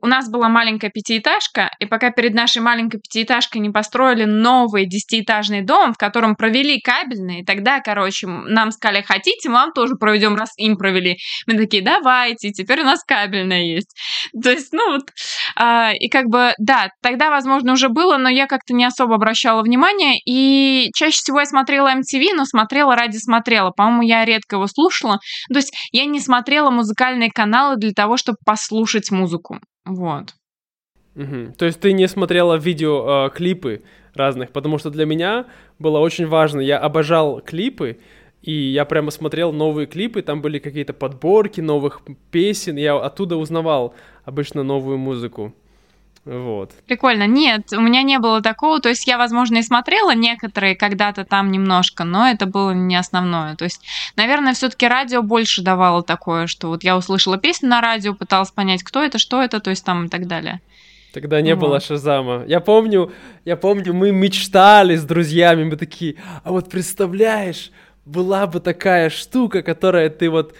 у 0.00 0.06
нас 0.06 0.30
была 0.30 0.48
маленькая 0.48 0.90
пятиэтажка, 0.90 1.70
и 1.80 1.86
пока 1.86 2.10
перед 2.10 2.34
нашей 2.34 2.62
маленькой 2.62 3.00
пятиэтажкой 3.00 3.60
не 3.60 3.70
построили 3.70 4.24
новый 4.24 4.86
десятиэтажный 4.86 5.62
дом, 5.62 5.92
в 5.92 5.98
котором 5.98 6.36
провели 6.36 6.80
кабельный, 6.80 7.44
тогда, 7.44 7.80
короче, 7.80 8.26
нам 8.26 8.70
сказали, 8.70 9.02
хотите, 9.02 9.48
мы 9.48 9.56
вам 9.56 9.72
тоже 9.72 9.96
проведем, 9.96 10.36
раз 10.36 10.52
им 10.56 10.76
провели. 10.76 11.16
Мы 11.46 11.56
такие, 11.56 11.82
давайте, 11.82 12.52
теперь 12.52 12.82
у 12.82 12.84
нас 12.84 13.02
кабельная 13.04 13.62
есть. 13.62 13.96
То 14.40 14.50
есть, 14.50 14.72
ну 14.72 14.92
вот, 14.92 15.10
а, 15.56 15.92
и 15.92 16.08
как 16.08 16.26
бы, 16.26 16.52
да, 16.58 16.90
тогда, 17.02 17.30
возможно, 17.30 17.72
уже 17.72 17.88
было, 17.88 18.16
но 18.16 18.28
я 18.28 18.46
как-то 18.46 18.72
не 18.74 18.84
особо 18.84 19.16
обращала 19.16 19.55
обращала 19.56 19.62
внимание, 19.62 20.20
и 20.24 20.90
чаще 20.94 21.18
всего 21.18 21.40
я 21.40 21.46
смотрела 21.46 21.92
MTV, 21.94 22.34
но 22.34 22.44
смотрела 22.44 22.96
ради 22.96 23.16
смотрела. 23.16 23.70
По-моему, 23.70 24.02
я 24.02 24.24
редко 24.24 24.56
его 24.56 24.66
слушала. 24.66 25.18
То 25.48 25.58
есть 25.58 25.72
я 25.92 26.04
не 26.06 26.20
смотрела 26.20 26.70
музыкальные 26.70 27.30
каналы 27.30 27.76
для 27.76 27.92
того, 27.92 28.16
чтобы 28.16 28.38
послушать 28.44 29.10
музыку. 29.10 29.58
Вот. 29.84 30.34
Угу. 31.14 31.54
То 31.58 31.64
есть 31.64 31.80
ты 31.80 31.92
не 31.92 32.08
смотрела 32.08 32.56
видеоклипы 32.56 33.82
э, 33.82 34.18
разных, 34.18 34.50
потому 34.52 34.78
что 34.78 34.90
для 34.90 35.06
меня 35.06 35.46
было 35.78 35.98
очень 35.98 36.26
важно. 36.26 36.60
Я 36.60 36.78
обожал 36.78 37.40
клипы, 37.40 37.98
и 38.42 38.52
я 38.52 38.84
прямо 38.84 39.10
смотрел 39.10 39.52
новые 39.52 39.86
клипы, 39.86 40.22
там 40.22 40.42
были 40.42 40.58
какие-то 40.58 40.92
подборки 40.92 41.60
новых 41.60 42.02
песен, 42.30 42.76
я 42.76 42.96
оттуда 42.96 43.36
узнавал 43.36 43.94
обычно 44.24 44.62
новую 44.62 44.98
музыку. 44.98 45.54
Вот. 46.26 46.72
Прикольно. 46.86 47.28
Нет, 47.28 47.72
у 47.72 47.80
меня 47.80 48.02
не 48.02 48.18
было 48.18 48.42
такого. 48.42 48.80
То 48.80 48.88
есть 48.88 49.06
я, 49.06 49.16
возможно, 49.16 49.58
и 49.58 49.62
смотрела 49.62 50.12
некоторые 50.12 50.74
когда-то 50.74 51.24
там 51.24 51.52
немножко, 51.52 52.02
но 52.02 52.28
это 52.28 52.46
было 52.46 52.72
не 52.72 52.96
основное. 52.96 53.54
То 53.54 53.64
есть, 53.64 53.80
наверное, 54.16 54.52
все-таки 54.52 54.88
радио 54.88 55.22
больше 55.22 55.62
давало 55.62 56.02
такое, 56.02 56.48
что 56.48 56.66
вот 56.68 56.82
я 56.82 56.96
услышала 56.96 57.38
песню 57.38 57.68
на 57.68 57.80
радио, 57.80 58.12
пыталась 58.12 58.50
понять, 58.50 58.82
кто 58.82 59.04
это, 59.04 59.18
что 59.18 59.40
это, 59.40 59.60
то 59.60 59.70
есть 59.70 59.84
там 59.84 60.06
и 60.06 60.08
так 60.08 60.26
далее. 60.26 60.60
Тогда 61.12 61.40
не 61.40 61.54
вот. 61.54 61.60
было 61.60 61.80
Шазама. 61.80 62.44
Я 62.48 62.58
помню, 62.58 63.12
я 63.44 63.56
помню, 63.56 63.94
мы 63.94 64.10
мечтали 64.10 64.96
с 64.96 65.04
друзьями, 65.04 65.62
мы 65.62 65.76
такие, 65.76 66.16
а 66.42 66.50
вот 66.50 66.68
представляешь, 66.68 67.70
была 68.04 68.48
бы 68.48 68.58
такая 68.58 69.10
штука, 69.10 69.62
которая 69.62 70.10
ты 70.10 70.28
вот 70.28 70.54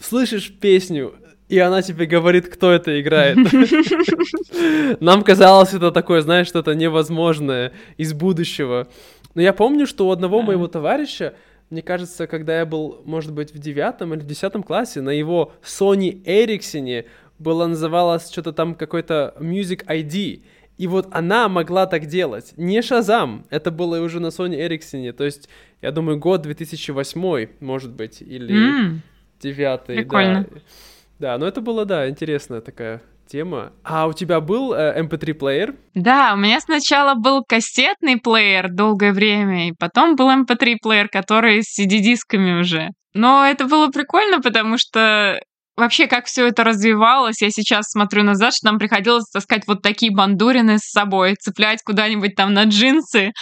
слышишь 0.00 0.50
песню, 0.50 1.14
и 1.50 1.58
она 1.58 1.82
тебе 1.82 2.06
говорит, 2.06 2.48
кто 2.48 2.70
это 2.70 3.00
играет. 3.00 3.36
Нам 5.00 5.24
казалось 5.24 5.74
это 5.74 5.90
такое, 5.90 6.20
знаешь, 6.20 6.46
что-то 6.46 6.76
невозможное 6.76 7.72
из 7.96 8.14
будущего. 8.14 8.86
Но 9.34 9.42
я 9.42 9.52
помню, 9.52 9.88
что 9.88 10.06
у 10.06 10.12
одного 10.12 10.42
моего 10.42 10.68
товарища, 10.68 11.34
мне 11.68 11.82
кажется, 11.82 12.28
когда 12.28 12.60
я 12.60 12.66
был, 12.66 13.02
может 13.04 13.32
быть, 13.32 13.52
в 13.52 13.58
девятом 13.58 14.14
или 14.14 14.20
в 14.20 14.26
десятом 14.26 14.62
классе, 14.62 15.00
на 15.00 15.10
его 15.10 15.52
Sony 15.64 16.22
Ericsson 16.24 17.06
было 17.40 17.66
называлось 17.66 18.30
что-то 18.30 18.52
там 18.52 18.76
какой-то 18.76 19.34
Music 19.40 19.84
ID. 19.86 20.42
И 20.78 20.86
вот 20.86 21.08
она 21.10 21.48
могла 21.48 21.86
так 21.86 22.06
делать. 22.06 22.52
Не 22.56 22.80
Шазам, 22.80 23.44
это 23.50 23.72
было 23.72 24.00
уже 24.00 24.20
на 24.20 24.28
Sony 24.28 24.56
Ericsson. 24.56 25.12
То 25.12 25.24
есть, 25.24 25.48
я 25.82 25.90
думаю, 25.90 26.18
год 26.18 26.42
2008, 26.42 27.48
может 27.58 27.90
быть, 27.90 28.22
или 28.22 28.92
mm. 28.92 28.98
9. 29.42 29.84
Прикольно. 29.86 30.46
Да. 30.48 30.60
Да, 31.20 31.36
но 31.36 31.46
это 31.46 31.60
было, 31.60 31.84
да, 31.84 32.08
интересная 32.08 32.62
такая 32.62 33.02
тема. 33.26 33.72
А 33.84 34.06
у 34.06 34.12
тебя 34.14 34.40
был 34.40 34.72
э, 34.72 35.02
MP3-плеер? 35.02 35.70
Эм 35.70 35.76
да, 35.94 36.32
у 36.34 36.36
меня 36.38 36.60
сначала 36.60 37.14
был 37.14 37.44
кассетный 37.46 38.18
плеер 38.18 38.70
долгое 38.70 39.12
время, 39.12 39.68
и 39.68 39.72
потом 39.78 40.16
был 40.16 40.30
MP3-плеер, 40.30 41.04
эм 41.04 41.08
который 41.12 41.62
с 41.62 41.78
CD-дисками 41.78 42.60
уже. 42.60 42.88
Но 43.12 43.44
это 43.44 43.66
было 43.66 43.88
прикольно, 43.88 44.40
потому 44.40 44.78
что 44.78 45.40
вообще, 45.80 46.06
как 46.06 46.26
все 46.26 46.46
это 46.46 46.62
развивалось, 46.62 47.42
я 47.42 47.50
сейчас 47.50 47.90
смотрю 47.90 48.22
назад, 48.22 48.54
что 48.54 48.66
нам 48.66 48.78
приходилось 48.78 49.24
таскать 49.32 49.66
вот 49.66 49.82
такие 49.82 50.14
бандурины 50.14 50.78
с 50.78 50.90
собой, 50.90 51.34
цеплять 51.34 51.82
куда-нибудь 51.84 52.36
там 52.36 52.54
на 52.54 52.64
джинсы, 52.64 53.32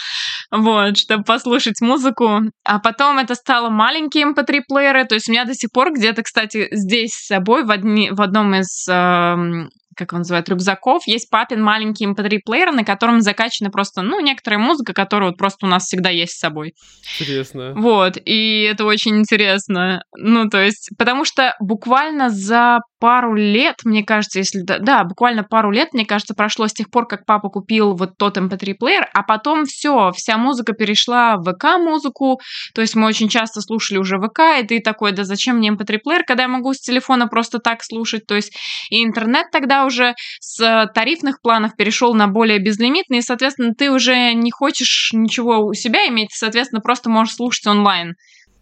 вот, 0.51 0.97
чтобы 0.97 1.23
послушать 1.23 1.81
музыку. 1.81 2.41
А 2.63 2.79
потом 2.79 3.19
это 3.19 3.35
стало 3.35 3.69
маленькие 3.69 4.25
mp3-плееры, 4.25 5.01
эм 5.01 5.07
то 5.07 5.15
есть 5.15 5.29
у 5.29 5.31
меня 5.31 5.45
до 5.45 5.53
сих 5.53 5.71
пор 5.71 5.93
где-то, 5.93 6.23
кстати, 6.23 6.67
здесь 6.71 7.11
с 7.11 7.27
собой 7.27 7.63
в, 7.63 7.71
одни, 7.71 8.09
в 8.11 8.21
одном 8.21 8.55
из 8.55 8.87
э, 8.89 9.67
как 9.99 10.13
он 10.13 10.19
называет, 10.19 10.49
рюкзаков, 10.49 11.05
есть 11.05 11.29
папин 11.29 11.61
маленький 11.61 12.07
mp3-плеер, 12.07 12.69
эм 12.69 12.75
на 12.77 12.83
котором 12.83 13.21
закачана 13.21 13.69
просто, 13.69 14.01
ну, 14.01 14.19
некоторая 14.19 14.59
музыка, 14.59 14.93
которая 14.93 15.29
вот 15.29 15.37
просто 15.37 15.65
у 15.65 15.69
нас 15.69 15.83
всегда 15.83 16.09
есть 16.09 16.33
с 16.33 16.39
собой. 16.39 16.73
Интересно. 17.19 17.73
Вот, 17.75 18.17
и 18.23 18.61
это 18.63 18.85
очень 18.85 19.17
интересно. 19.17 20.03
Ну, 20.17 20.49
то 20.49 20.61
есть, 20.61 20.89
потому 20.97 21.25
что 21.25 21.55
буквально 21.59 22.29
за 22.29 22.79
пару 22.99 23.33
лет, 23.33 23.75
мне 23.83 24.03
кажется, 24.03 24.39
если... 24.39 24.61
Да, 24.61 24.77
да, 24.79 25.03
буквально 25.03 25.43
пару 25.43 25.71
лет, 25.71 25.93
мне 25.93 26.05
кажется, 26.05 26.33
прошло 26.33 26.67
с 26.67 26.73
тех 26.73 26.89
пор, 26.89 27.07
как 27.07 27.25
папа 27.25 27.49
купил 27.49 27.95
вот 27.95 28.17
тот 28.17 28.37
mp3-плеер, 28.37 29.07
а 29.13 29.23
потом 29.23 29.65
все, 29.65 30.11
вся 30.15 30.37
музыка 30.37 30.73
перешла 30.73 31.37
в 31.37 31.43
ВК-музыку, 31.43 32.39
то 32.73 32.81
есть 32.81 32.95
мы 32.95 33.07
очень 33.07 33.29
часто 33.29 33.61
слушали 33.61 33.97
уже 33.97 34.17
ВК, 34.17 34.39
и 34.61 34.67
ты 34.67 34.79
такой, 34.79 35.11
да 35.11 35.23
зачем 35.23 35.57
мне 35.57 35.69
mp3-плеер, 35.69 36.23
когда 36.25 36.43
я 36.43 36.49
могу 36.49 36.73
с 36.73 36.79
телефона 36.79 37.27
просто 37.27 37.59
так 37.59 37.83
слушать, 37.83 38.25
то 38.27 38.35
есть 38.35 38.53
и 38.89 39.03
интернет 39.03 39.47
тогда 39.51 39.85
уже 39.89 40.15
с 40.39 40.89
тарифных 40.95 41.41
планов 41.41 41.75
перешел 41.75 42.13
на 42.13 42.27
более 42.27 42.59
безлимитный, 42.59 43.17
и, 43.19 43.21
соответственно, 43.21 43.75
ты 43.75 43.91
уже 43.91 44.33
не 44.33 44.51
хочешь 44.51 45.11
ничего 45.13 45.65
у 45.65 45.73
себя 45.73 46.07
иметь, 46.07 46.29
соответственно, 46.31 46.81
просто 46.81 47.09
можешь 47.09 47.35
слушать 47.35 47.67
онлайн. 47.67 48.15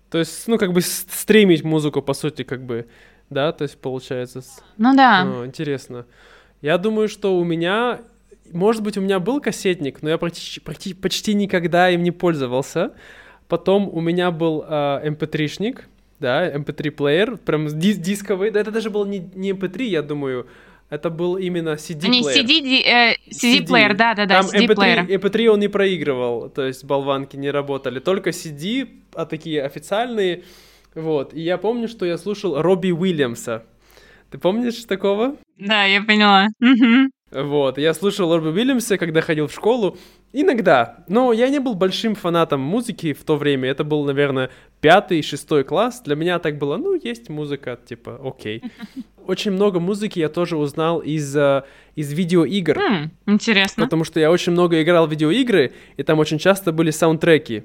То 0.09 0.17
есть, 0.17 0.47
ну, 0.47 0.57
как 0.57 0.73
бы 0.73 0.81
стримить 0.81 1.63
музыку, 1.63 2.01
по 2.01 2.13
сути, 2.13 2.43
как 2.43 2.65
бы 2.65 2.87
да, 3.29 3.51
то 3.51 3.63
есть 3.63 3.77
получается. 3.77 4.41
Ну 4.77 4.95
да. 4.95 5.23
О, 5.23 5.45
интересно. 5.45 6.05
Я 6.61 6.77
думаю, 6.77 7.09
что 7.09 7.37
у 7.37 7.43
меня, 7.43 7.99
может 8.51 8.81
быть, 8.81 8.97
у 8.97 9.01
меня 9.01 9.19
был 9.19 9.41
кассетник, 9.41 10.01
но 10.01 10.09
я 10.09 10.17
почти, 10.17 10.59
почти, 10.59 10.93
почти 10.93 11.33
никогда 11.33 11.89
им 11.89 12.03
не 12.03 12.11
пользовался. 12.11 12.93
Потом 13.47 13.89
у 13.89 14.01
меня 14.01 14.31
был 14.31 14.63
э, 14.67 15.09
MP3-шник, 15.09 15.83
да, 16.19 16.49
MP3-плеер, 16.49 17.37
прям 17.37 17.67
дис 17.67 17.97
дисковый. 17.97 18.51
Да, 18.51 18.59
это 18.59 18.71
даже 18.71 18.89
был 18.89 19.05
не, 19.05 19.19
не 19.35 19.51
MP3, 19.51 19.83
я 19.83 20.01
думаю, 20.01 20.47
это 20.89 21.09
был 21.09 21.37
именно 21.37 21.75
CD-плеер. 21.75 22.09
Не, 22.09 22.21
CD, 22.21 22.81
э, 22.85 23.15
CD-плеер, 23.29 23.95
да-да-да, 23.95 24.41
CD-плеер. 24.41 25.05
MP3, 25.05 25.19
MP3 25.19 25.47
он 25.47 25.59
не 25.59 25.67
проигрывал, 25.67 26.49
то 26.49 26.65
есть 26.65 26.85
болванки 26.85 27.35
не 27.35 27.51
работали, 27.51 27.99
только 27.99 28.29
CD, 28.29 28.87
а 29.13 29.25
такие 29.25 29.63
официальные, 29.63 30.43
вот, 30.95 31.33
и 31.33 31.41
я 31.41 31.57
помню, 31.57 31.87
что 31.87 32.05
я 32.05 32.17
слушал 32.17 32.61
Робби 32.61 32.91
Уильямса. 32.91 33.65
Ты 34.31 34.37
помнишь 34.37 34.83
такого? 34.85 35.37
Да, 35.57 35.85
я 35.85 36.01
поняла. 36.01 36.47
Вот, 37.31 37.77
я 37.77 37.93
слушал 37.93 38.33
Робби 38.33 38.49
Уильямса, 38.49 38.97
когда 38.97 39.21
ходил 39.21 39.47
в 39.47 39.53
школу. 39.53 39.97
Иногда, 40.33 41.03
но 41.07 41.33
я 41.33 41.49
не 41.49 41.59
был 41.59 41.73
большим 41.73 42.15
фанатом 42.15 42.61
музыки 42.61 43.13
в 43.13 43.23
то 43.23 43.35
время. 43.35 43.69
Это 43.69 43.83
был, 43.83 44.05
наверное, 44.05 44.49
пятый, 44.81 45.21
шестой 45.21 45.63
класс. 45.63 46.01
Для 46.01 46.15
меня 46.15 46.39
так 46.39 46.57
было, 46.57 46.77
ну, 46.77 46.99
есть 47.01 47.29
музыка, 47.29 47.77
типа, 47.85 48.19
окей. 48.23 48.63
Очень 49.27 49.51
много 49.51 49.79
музыки 49.79 50.19
я 50.19 50.29
тоже 50.29 50.57
узнал 50.57 50.99
из, 50.99 51.35
uh, 51.35 51.63
из 51.95 52.13
видеоигр. 52.13 52.77
Mm, 52.77 53.09
интересно. 53.25 53.83
Потому 53.83 54.03
что 54.03 54.19
я 54.19 54.31
очень 54.31 54.53
много 54.53 54.81
играл 54.81 55.07
в 55.07 55.11
видеоигры, 55.11 55.73
и 55.97 56.03
там 56.03 56.19
очень 56.19 56.39
часто 56.39 56.71
были 56.71 56.91
саундтреки. 56.91 57.63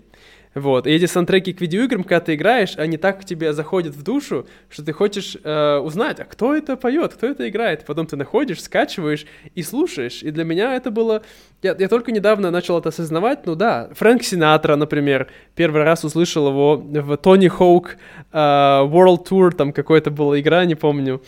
Вот. 0.55 0.87
И 0.87 0.91
эти 0.91 1.07
саундтреки 1.07 1.53
к 1.55 1.61
видеоиграм, 1.61 2.03
когда 2.03 2.21
ты 2.21 2.35
играешь, 2.35 2.75
они 2.77 2.99
так 2.99 3.21
к 3.21 3.25
тебе 3.25 3.53
заходят 3.53 3.95
в 3.95 4.03
душу, 4.03 4.47
что 4.69 4.85
ты 4.85 4.93
хочешь 4.93 5.37
э, 5.43 5.79
узнать, 5.79 6.21
а 6.21 6.25
кто 6.25 6.55
это 6.55 6.77
поет, 6.77 7.15
кто 7.15 7.27
это 7.27 7.49
играет. 7.49 7.87
Потом 7.87 8.07
ты 8.07 8.17
находишь, 8.17 8.63
скачиваешь 8.63 9.25
и 9.55 9.63
слушаешь. 9.63 10.23
И 10.23 10.31
для 10.31 10.45
меня 10.45 10.75
это 10.75 10.91
было... 10.91 11.23
Я, 11.63 11.75
я 11.79 11.89
только 11.89 12.13
недавно 12.13 12.51
начал 12.51 12.79
это 12.79 12.91
осознавать. 12.91 13.47
Ну 13.47 13.55
да, 13.55 13.89
Фрэнк 13.95 14.23
Синатра, 14.23 14.77
например, 14.77 15.29
первый 15.55 15.85
раз 15.85 16.05
услышал 16.05 16.49
его 16.49 16.77
в 16.77 17.17
Тони 17.17 17.49
Хоук 17.49 17.97
э, 18.33 18.37
World 18.37 19.27
Tour, 19.27 19.53
там 19.53 19.73
какой-то 19.73 20.11
была 20.11 20.39
игра, 20.39 20.65
не 20.67 20.75
помню. 20.75 21.23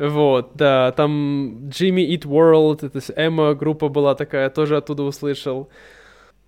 Вот, 0.00 0.52
да, 0.54 0.92
там 0.92 1.68
Jimmy 1.68 2.08
Eat 2.08 2.22
World, 2.22 2.86
это 2.86 3.00
Эмма 3.16 3.54
группа 3.54 3.88
была 3.88 4.14
такая, 4.14 4.48
тоже 4.48 4.78
оттуда 4.78 5.02
услышал. 5.02 5.68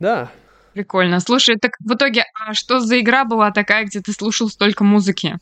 Да, 0.00 0.30
Прикольно. 0.72 1.20
Слушай, 1.20 1.56
так 1.58 1.72
в 1.80 1.94
итоге, 1.94 2.24
а 2.34 2.54
что 2.54 2.80
за 2.80 2.98
игра 2.98 3.26
была 3.26 3.50
такая, 3.50 3.84
где 3.84 4.00
ты 4.00 4.12
слушал 4.12 4.48
столько 4.48 4.84
музыки? 4.84 5.38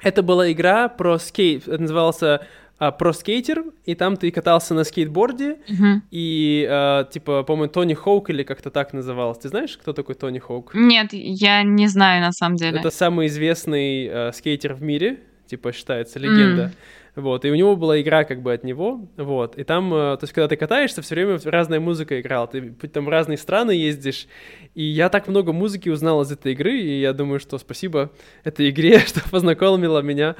Это 0.00 0.22
была 0.22 0.50
игра 0.50 0.88
про 0.88 1.18
скейт, 1.18 1.68
это 1.68 1.82
назывался 1.82 2.46
а, 2.78 2.90
про 2.90 3.12
скейтер, 3.12 3.64
и 3.84 3.94
там 3.94 4.16
ты 4.16 4.30
катался 4.30 4.74
на 4.74 4.84
скейтборде, 4.84 5.58
uh-huh. 5.68 6.00
и, 6.10 6.66
а, 6.68 7.04
типа, 7.04 7.42
по-моему, 7.42 7.70
Тони 7.70 7.94
Хоук 7.94 8.30
или 8.30 8.42
как-то 8.42 8.70
так 8.70 8.92
называлось. 8.92 9.38
Ты 9.38 9.50
знаешь, 9.50 9.76
кто 9.76 9.92
такой 9.92 10.14
Тони 10.14 10.38
Хоук? 10.38 10.72
Нет, 10.74 11.08
я 11.12 11.62
не 11.62 11.86
знаю 11.86 12.22
на 12.22 12.32
самом 12.32 12.56
деле. 12.56 12.80
Это 12.80 12.90
самый 12.90 13.26
известный 13.26 14.08
а, 14.08 14.32
скейтер 14.32 14.74
в 14.74 14.82
мире, 14.82 15.20
типа, 15.52 15.72
считается, 15.72 16.18
легенда. 16.18 16.62
Mm. 16.62 16.72
Вот, 17.14 17.44
и 17.44 17.50
у 17.50 17.54
него 17.54 17.76
была 17.76 18.00
игра 18.00 18.24
как 18.24 18.40
бы 18.40 18.54
от 18.54 18.64
него, 18.64 19.06
вот, 19.18 19.58
и 19.58 19.64
там, 19.64 19.92
э, 19.92 20.16
то 20.16 20.20
есть, 20.22 20.32
когда 20.32 20.48
ты 20.48 20.56
катаешься, 20.56 21.02
все 21.02 21.14
время 21.14 21.38
разная 21.44 21.78
музыка 21.78 22.18
играла, 22.18 22.46
ты 22.46 22.70
там 22.88 23.04
в 23.04 23.10
разные 23.10 23.36
страны 23.36 23.72
ездишь, 23.72 24.28
и 24.74 24.82
я 24.82 25.10
так 25.10 25.28
много 25.28 25.52
музыки 25.52 25.90
узнал 25.90 26.22
из 26.22 26.32
этой 26.32 26.52
игры, 26.52 26.80
и 26.80 27.00
я 27.00 27.12
думаю, 27.12 27.38
что 27.38 27.58
спасибо 27.58 28.10
этой 28.44 28.70
игре, 28.70 28.98
что 29.06 29.20
познакомила 29.28 30.00
меня 30.00 30.36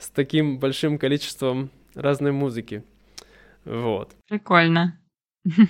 с 0.00 0.10
таким 0.10 0.58
большим 0.58 0.98
количеством 0.98 1.70
разной 1.94 2.32
музыки. 2.32 2.82
Вот. 3.64 4.10
Прикольно. 4.28 4.98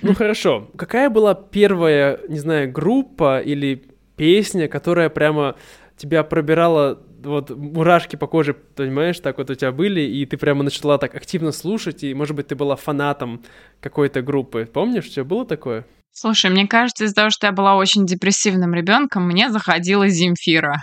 Ну 0.01 0.15
хорошо. 0.19 0.71
Какая 0.77 1.11
была 1.11 1.35
первая, 1.35 2.19
не 2.29 2.39
знаю, 2.39 2.73
группа 2.73 3.41
или 3.41 3.85
песня, 4.17 4.69
которая 4.69 5.11
прямо 5.11 5.55
тебя 5.97 6.25
пробирала 6.25 6.99
вот 7.27 7.51
мурашки 7.51 8.17
по 8.17 8.27
коже, 8.27 8.55
понимаешь, 8.55 9.21
так 9.21 9.39
вот 9.39 9.51
у 9.51 9.55
тебя 9.55 9.73
были, 9.73 10.01
и 10.01 10.25
ты 10.27 10.37
прямо 10.37 10.63
начала 10.63 10.99
так 10.99 11.15
активно 11.15 11.53
слушать, 11.53 12.03
и, 12.03 12.15
может 12.15 12.37
быть, 12.37 12.49
ты 12.49 12.55
была 12.55 12.77
фанатом 12.77 13.43
какой-то 13.81 14.23
группы. 14.23 14.69
Помнишь, 14.73 15.07
у 15.07 15.11
тебя 15.11 15.25
было 15.25 15.45
такое? 15.45 15.87
Слушай, 16.13 16.51
мне 16.51 16.67
кажется, 16.67 17.05
из-за 17.05 17.15
того, 17.15 17.31
что 17.31 17.47
я 17.47 17.53
была 17.53 17.77
очень 17.77 18.07
депрессивным 18.07 18.73
ребенком, 18.73 19.27
мне 19.27 19.51
заходила 19.51 20.09
Земфира. 20.09 20.77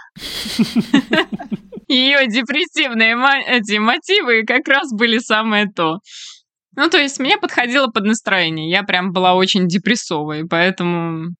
Ее 1.88 2.28
депрессивные 2.28 3.16
эти 3.48 3.78
мотивы 3.78 4.44
как 4.46 4.68
раз 4.68 4.92
были 4.94 5.18
самое 5.18 5.68
то. 5.76 6.00
Ну, 6.76 6.90
то 6.90 6.98
есть 6.98 7.20
мне 7.20 7.38
подходило 7.38 7.88
под 7.88 8.06
настроение. 8.06 8.70
Я 8.70 8.84
прям 8.84 9.12
была 9.12 9.36
очень 9.36 9.68
депрессовой, 9.68 10.48
поэтому 10.48 11.36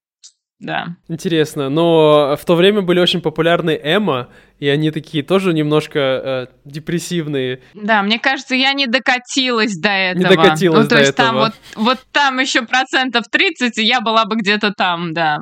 да. 0.60 0.96
Интересно, 1.08 1.68
но 1.68 2.36
в 2.40 2.44
то 2.44 2.54
время 2.54 2.80
были 2.82 3.00
очень 3.00 3.20
популярны 3.20 3.78
эмо, 3.82 4.28
и 4.58 4.68
они 4.68 4.90
такие 4.90 5.22
тоже 5.22 5.52
немножко 5.52 5.98
э, 5.98 6.46
депрессивные. 6.64 7.60
Да, 7.74 8.02
мне 8.02 8.18
кажется, 8.18 8.54
я 8.54 8.72
не 8.72 8.86
докатилась 8.86 9.76
до 9.76 9.90
этого. 9.90 10.22
Не 10.22 10.36
докатилась 10.36 10.82
ну, 10.84 10.88
то 10.88 10.94
до 10.94 11.00
есть 11.00 11.10
этого. 11.10 11.28
там 11.28 11.36
вот, 11.36 11.52
вот 11.76 11.98
там 12.12 12.38
еще 12.38 12.62
процентов 12.62 13.24
30, 13.30 13.78
и 13.78 13.84
я 13.84 14.00
была 14.00 14.24
бы 14.24 14.36
где-то 14.36 14.72
там, 14.72 15.12
да. 15.12 15.40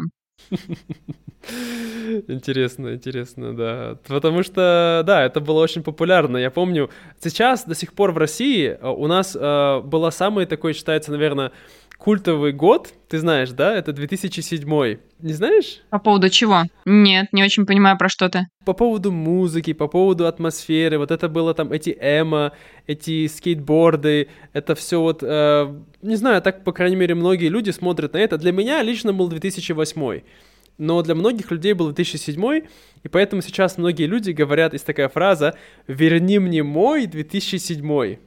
Интересно, 2.29 2.95
интересно, 2.95 3.57
да. 3.57 3.99
Потому 4.07 4.43
что, 4.43 5.03
да, 5.07 5.25
это 5.25 5.41
было 5.41 5.61
очень 5.61 5.83
популярно. 5.83 6.37
Я 6.37 6.51
помню, 6.51 6.91
сейчас 7.21 7.65
до 7.65 7.75
сих 7.75 7.93
пор 7.95 8.13
в 8.13 8.19
России 8.19 8.69
э, 8.69 8.89
у 8.89 9.07
нас 9.07 9.37
э, 9.39 9.81
была 9.81 10.11
самый 10.11 10.47
такой, 10.47 10.73
считается, 10.73 11.11
наверное, 11.11 11.53
культовый 12.03 12.53
год, 12.53 12.93
ты 13.09 13.21
знаешь, 13.21 13.51
да? 13.51 13.77
Это 13.77 13.93
2007. 13.93 14.99
Не 15.21 15.33
знаешь? 15.33 15.83
По 15.89 16.01
поводу 16.01 16.29
чего? 16.31 16.63
Нет, 16.85 17.29
не 17.33 17.45
очень 17.45 17.65
понимаю, 17.65 17.97
про 17.97 18.09
что 18.09 18.29
ты. 18.29 18.49
По 18.65 18.73
поводу 18.73 19.13
музыки, 19.13 19.73
по 19.73 19.87
поводу 19.87 20.27
атмосферы. 20.27 20.99
Вот 20.99 21.13
это 21.13 21.29
было 21.29 21.55
там 21.55 21.71
эти 21.71 21.97
эмо, 22.01 22.55
эти 22.89 23.29
скейтборды. 23.29 24.29
Это 24.53 24.75
все 24.75 25.01
вот... 25.01 25.23
Э, 25.23 25.73
не 26.03 26.17
знаю, 26.17 26.43
так, 26.43 26.65
по 26.65 26.73
крайней 26.73 26.97
мере, 26.97 27.15
многие 27.15 27.49
люди 27.49 27.71
смотрят 27.71 28.15
на 28.15 28.19
это. 28.19 28.37
Для 28.37 28.51
меня 28.51 28.83
лично 28.83 29.13
был 29.13 29.29
2008 29.29 30.23
но 30.79 31.03
для 31.03 31.15
многих 31.15 31.51
людей 31.51 31.75
был 31.75 31.93
2007, 31.93 32.63
и 33.05 33.09
поэтому 33.09 33.43
сейчас 33.43 33.79
многие 33.79 34.07
люди 34.07 34.31
говорят, 34.31 34.73
есть 34.73 34.87
такая 34.87 35.09
фраза 35.09 35.55
«верни 35.87 36.39
мне 36.41 36.63
мой 36.65 37.05
2007». 37.05 38.19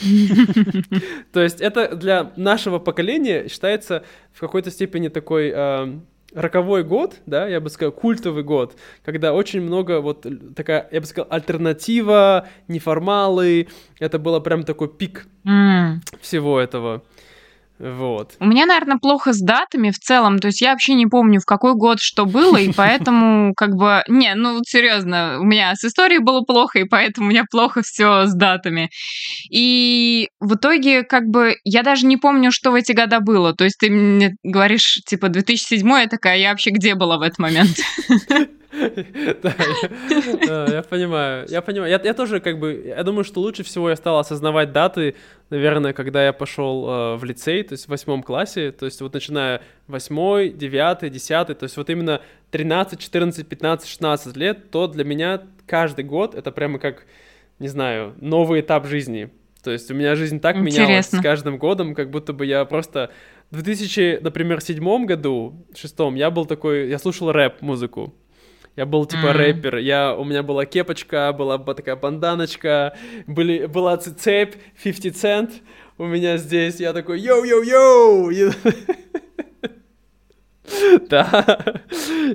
То 1.32 1.42
есть 1.42 1.60
это 1.60 1.94
для 1.96 2.32
нашего 2.36 2.78
поколения 2.78 3.48
считается 3.48 4.04
в 4.32 4.40
какой-то 4.40 4.70
степени 4.70 5.08
такой 5.08 5.52
э, 5.54 5.98
роковой 6.34 6.84
год, 6.84 7.20
да, 7.26 7.48
я 7.48 7.60
бы 7.60 7.70
сказал, 7.70 7.92
культовый 7.92 8.42
год, 8.42 8.76
когда 9.04 9.32
очень 9.32 9.62
много 9.62 10.00
вот 10.00 10.26
такая, 10.54 10.88
я 10.92 11.00
бы 11.00 11.06
сказал, 11.06 11.28
альтернатива, 11.30 12.46
неформалы, 12.68 13.68
это 13.98 14.18
было 14.18 14.40
прям 14.40 14.64
такой 14.64 14.88
пик 14.88 15.26
mm. 15.44 16.00
всего 16.20 16.60
этого. 16.60 17.02
Вот. 17.78 18.34
У 18.40 18.46
меня, 18.46 18.64
наверное, 18.64 18.96
плохо 18.98 19.32
с 19.32 19.40
датами 19.40 19.90
в 19.90 19.98
целом. 19.98 20.38
То 20.38 20.46
есть 20.46 20.60
я 20.60 20.72
вообще 20.72 20.94
не 20.94 21.06
помню, 21.06 21.40
в 21.40 21.44
какой 21.44 21.74
год 21.74 22.00
что 22.00 22.24
было, 22.24 22.56
и 22.56 22.72
поэтому 22.72 23.52
как 23.54 23.74
бы... 23.74 24.02
Не, 24.08 24.34
ну 24.34 24.60
серьезно, 24.66 25.38
у 25.40 25.44
меня 25.44 25.74
с 25.74 25.84
историей 25.84 26.20
было 26.20 26.40
плохо, 26.40 26.78
и 26.78 26.84
поэтому 26.84 27.26
у 27.26 27.30
меня 27.30 27.44
плохо 27.50 27.82
все 27.82 28.26
с 28.26 28.34
датами. 28.34 28.90
И 29.50 30.28
в 30.40 30.54
итоге 30.54 31.02
как 31.02 31.24
бы 31.24 31.56
я 31.64 31.82
даже 31.82 32.06
не 32.06 32.16
помню, 32.16 32.50
что 32.50 32.70
в 32.70 32.74
эти 32.74 32.92
года 32.92 33.20
было. 33.20 33.54
То 33.54 33.64
есть 33.64 33.76
ты 33.78 33.90
мне 33.90 34.36
говоришь, 34.42 35.00
типа, 35.06 35.28
2007 35.28 35.88
я 35.88 36.06
такая, 36.06 36.38
я 36.38 36.50
вообще 36.50 36.70
где 36.70 36.94
была 36.94 37.18
в 37.18 37.22
этот 37.22 37.38
момент? 37.38 37.76
Да, 40.46 40.66
я 40.68 40.82
понимаю. 40.82 41.46
Я 41.48 41.62
понимаю. 41.62 42.00
Я 42.02 42.14
тоже 42.14 42.40
как 42.40 42.58
бы... 42.58 42.84
Я 42.86 43.02
думаю, 43.02 43.24
что 43.24 43.40
лучше 43.40 43.62
всего 43.62 43.90
я 43.90 43.96
стал 43.96 44.18
осознавать 44.18 44.72
даты, 44.72 45.14
наверное, 45.50 45.92
когда 45.92 46.24
я 46.24 46.32
пошел 46.32 46.88
э, 46.88 47.16
в 47.16 47.24
лицей, 47.24 47.62
то 47.62 47.72
есть 47.72 47.86
в 47.86 47.88
восьмом 47.88 48.22
классе, 48.22 48.72
то 48.72 48.86
есть 48.86 49.00
вот 49.00 49.14
начиная 49.14 49.62
восьмой, 49.86 50.50
девятый, 50.50 51.10
десятый, 51.10 51.54
то 51.54 51.64
есть 51.64 51.76
вот 51.76 51.90
именно 51.90 52.20
13, 52.50 52.98
14, 52.98 53.46
15, 53.46 53.88
16 53.88 54.36
лет, 54.36 54.70
то 54.70 54.86
для 54.86 55.04
меня 55.04 55.42
каждый 55.66 56.04
год 56.04 56.34
это 56.34 56.52
прямо 56.52 56.78
как, 56.78 57.06
не 57.58 57.68
знаю, 57.68 58.14
новый 58.20 58.60
этап 58.60 58.86
жизни. 58.86 59.30
То 59.62 59.72
есть 59.72 59.90
у 59.90 59.94
меня 59.94 60.14
жизнь 60.14 60.38
так 60.38 60.56
Интересно. 60.56 60.82
менялась 60.82 61.06
с 61.06 61.20
каждым 61.20 61.58
годом, 61.58 61.94
как 61.94 62.10
будто 62.10 62.32
бы 62.32 62.46
я 62.46 62.64
просто... 62.64 63.10
В 63.50 63.62
2000, 63.62 64.20
например, 64.22 64.60
седьмом 64.60 65.06
году, 65.06 65.66
шестом, 65.74 66.14
я 66.14 66.30
был 66.30 66.46
такой... 66.46 66.88
Я 66.88 66.98
слушал 66.98 67.32
рэп-музыку. 67.32 68.14
Я 68.76 68.86
был 68.86 69.06
типа 69.06 69.26
mm. 69.26 69.32
рэпер, 69.32 69.76
я, 69.78 70.14
у 70.14 70.24
меня 70.24 70.42
была 70.42 70.66
кепочка, 70.66 71.32
была 71.32 71.58
такая 71.58 71.96
банданочка, 71.96 72.96
были, 73.26 73.66
была 73.66 73.96
цепь 73.96 74.56
50 74.82 75.16
цент 75.16 75.50
у 75.98 76.04
меня 76.04 76.36
здесь, 76.36 76.78
я 76.78 76.92
такой 76.92 77.20
йоу-йоу-йоу! 77.20 78.54
Да, 81.08 81.74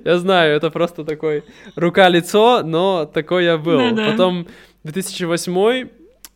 я 0.05 0.17
знаю, 0.17 0.55
это 0.55 0.71
просто 0.71 1.03
такой 1.03 1.43
рука-лицо, 1.75 2.61
но 2.63 3.05
такой 3.05 3.43
я 3.43 3.57
был. 3.57 3.93
Потом 3.93 4.47
2008 4.83 5.89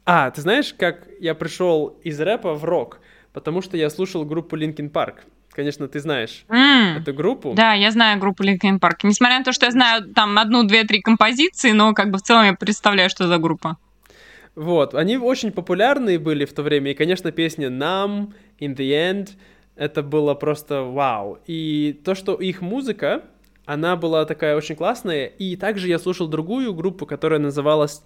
а, 0.05 0.29
ты 0.29 0.41
знаешь, 0.41 0.73
как 0.77 1.07
я 1.19 1.33
пришел 1.33 1.97
из 2.03 2.19
рэпа 2.21 2.53
в 2.53 2.63
рок? 2.63 2.99
Потому 3.33 3.61
что 3.61 3.75
я 3.75 3.89
слушал 3.89 4.23
группу 4.23 4.55
Linkin 4.55 4.91
Park. 4.91 5.21
Конечно, 5.55 5.87
ты 5.87 6.01
знаешь 6.01 6.43
мм. 6.49 6.99
эту 6.99 7.13
группу. 7.13 7.53
Да, 7.55 7.71
я 7.73 7.89
знаю 7.91 8.19
группу 8.19 8.43
Linkin 8.43 8.77
Park. 8.77 8.97
Несмотря 9.03 9.37
на 9.39 9.45
то, 9.45 9.53
что 9.53 9.65
я 9.65 9.71
знаю 9.71 10.03
там 10.13 10.37
одну, 10.37 10.63
две, 10.63 10.83
три 10.83 11.01
композиции, 11.01 11.71
но 11.71 11.93
как 11.93 12.11
бы 12.11 12.17
в 12.17 12.23
целом 12.23 12.45
я 12.45 12.53
представляю, 12.53 13.09
что 13.09 13.27
за 13.27 13.37
группа. 13.37 13.77
Вот, 14.55 14.93
они 14.93 15.17
очень 15.17 15.51
популярные 15.51 16.19
были 16.19 16.43
в 16.43 16.53
то 16.53 16.61
время, 16.61 16.91
и, 16.91 16.93
конечно, 16.93 17.31
песня 17.31 17.69
"Numb", 17.69 18.33
«In 18.59 18.75
the 18.75 18.89
End» 18.89 19.29
это 19.77 20.03
было 20.03 20.33
просто 20.33 20.81
вау. 20.81 21.39
И 21.45 21.99
то, 22.03 22.15
что 22.15 22.35
их 22.35 22.61
музыка, 22.61 23.23
она 23.65 23.95
была 23.95 24.25
такая 24.25 24.57
очень 24.57 24.75
классная, 24.75 25.25
и 25.25 25.55
также 25.55 25.87
я 25.87 25.99
слушал 25.99 26.27
другую 26.27 26.73
группу, 26.73 27.05
которая 27.05 27.39
называлась 27.39 28.01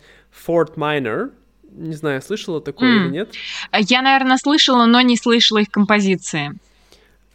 Fort 0.47 0.75
Minor, 0.75 1.31
не 1.71 1.93
знаю, 1.93 2.21
слышала 2.21 2.62
такое 2.62 2.89
mm. 2.89 3.05
или 3.05 3.12
нет? 3.12 3.33
Я, 3.73 4.01
наверное, 4.03 4.38
слышала, 4.38 4.85
но 4.85 5.01
не 5.01 5.17
слышала 5.17 5.59
их 5.59 5.69
композиции. 5.69 6.51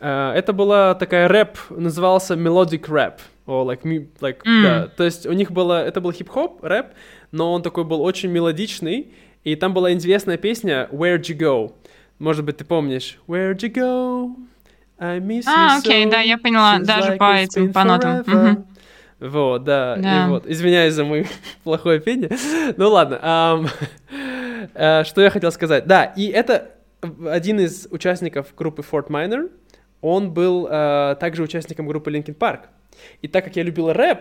Uh, 0.05 0.35
это 0.35 0.53
была 0.53 0.95
такая 0.95 1.29
рэп, 1.29 1.57
назывался 1.71 2.35
melodic 2.35 2.91
rap, 2.91 3.21
or 3.47 3.65
like, 3.65 3.83
like 4.21 4.43
mm. 4.45 4.63
да. 4.63 4.87
То 4.89 5.03
есть 5.03 5.25
у 5.25 5.33
них 5.33 5.51
было, 5.51 5.83
это 5.83 6.03
был 6.03 6.13
хип-хоп, 6.13 6.63
рэп, 6.63 6.89
но 7.33 7.55
он 7.55 7.63
такой 7.63 7.85
был 7.85 8.03
очень 8.03 8.29
мелодичный, 8.29 9.15
и 9.45 9.57
там 9.57 9.73
была 9.73 9.95
известная 9.95 10.37
песня 10.37 10.91
Where'd 10.93 11.23
You 11.23 11.39
Go? 11.39 11.73
Может 12.19 12.45
быть, 12.45 12.59
ты 12.59 12.67
помнишь? 12.67 13.19
Where'd 13.27 13.57
you 13.61 13.73
go? 13.73 14.37
I 14.99 15.21
miss 15.21 15.45
а, 15.47 15.77
you 15.77 15.79
окей, 15.79 16.05
so. 16.05 16.11
да, 16.11 16.21
я 16.21 16.37
поняла, 16.37 16.77
Seems 16.77 16.85
даже 16.85 17.13
like 17.13 17.17
по 17.17 17.35
этим, 17.37 17.73
по 17.73 17.85
нотам. 17.85 18.25
Мгм. 18.27 18.67
Вот, 19.21 19.65
да, 19.65 19.97
Да. 19.97 20.27
и 20.27 20.29
вот. 20.29 20.47
Извиняюсь 20.47 20.93
за 20.93 21.05
мое 21.07 21.25
плохое 21.65 21.99
пение. 21.99 22.31
Ну 22.77 22.91
ладно. 22.91 23.19
ам, 23.23 23.69
э, 24.75 25.05
Что 25.05 25.23
я 25.23 25.31
хотел 25.31 25.51
сказать? 25.51 25.87
Да, 25.87 26.05
и 26.05 26.27
это 26.27 26.73
один 27.27 27.61
из 27.61 27.89
участников 27.91 28.55
группы 28.55 28.83
Fort 28.83 29.09
Minor. 29.09 29.49
Он 30.07 30.31
был 30.35 30.67
э, 30.71 31.17
также 31.19 31.43
участником 31.43 31.87
группы 31.87 32.11
Linkin 32.13 32.37
Park. 32.37 32.61
И 33.23 33.29
так 33.29 33.45
как 33.45 33.57
я 33.57 33.63
любил 33.63 33.91
рэп, 33.91 34.19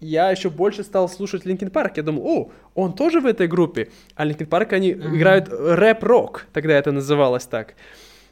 я 0.00 0.30
еще 0.30 0.50
больше 0.50 0.82
стал 0.84 1.08
слушать 1.08 1.46
Linkin 1.46 1.70
Park. 1.72 1.92
Я 1.96 2.02
думал, 2.02 2.26
о, 2.26 2.50
он 2.74 2.92
тоже 2.92 3.20
в 3.20 3.26
этой 3.26 3.46
группе. 3.48 3.88
А 4.16 4.26
Linkin 4.26 4.46
Park, 4.48 4.74
они 4.74 4.92
Мгм. 4.94 5.16
играют 5.16 5.48
рэп-рок. 5.48 6.46
Тогда 6.52 6.74
это 6.74 6.92
называлось 6.92 7.46
так. 7.46 7.74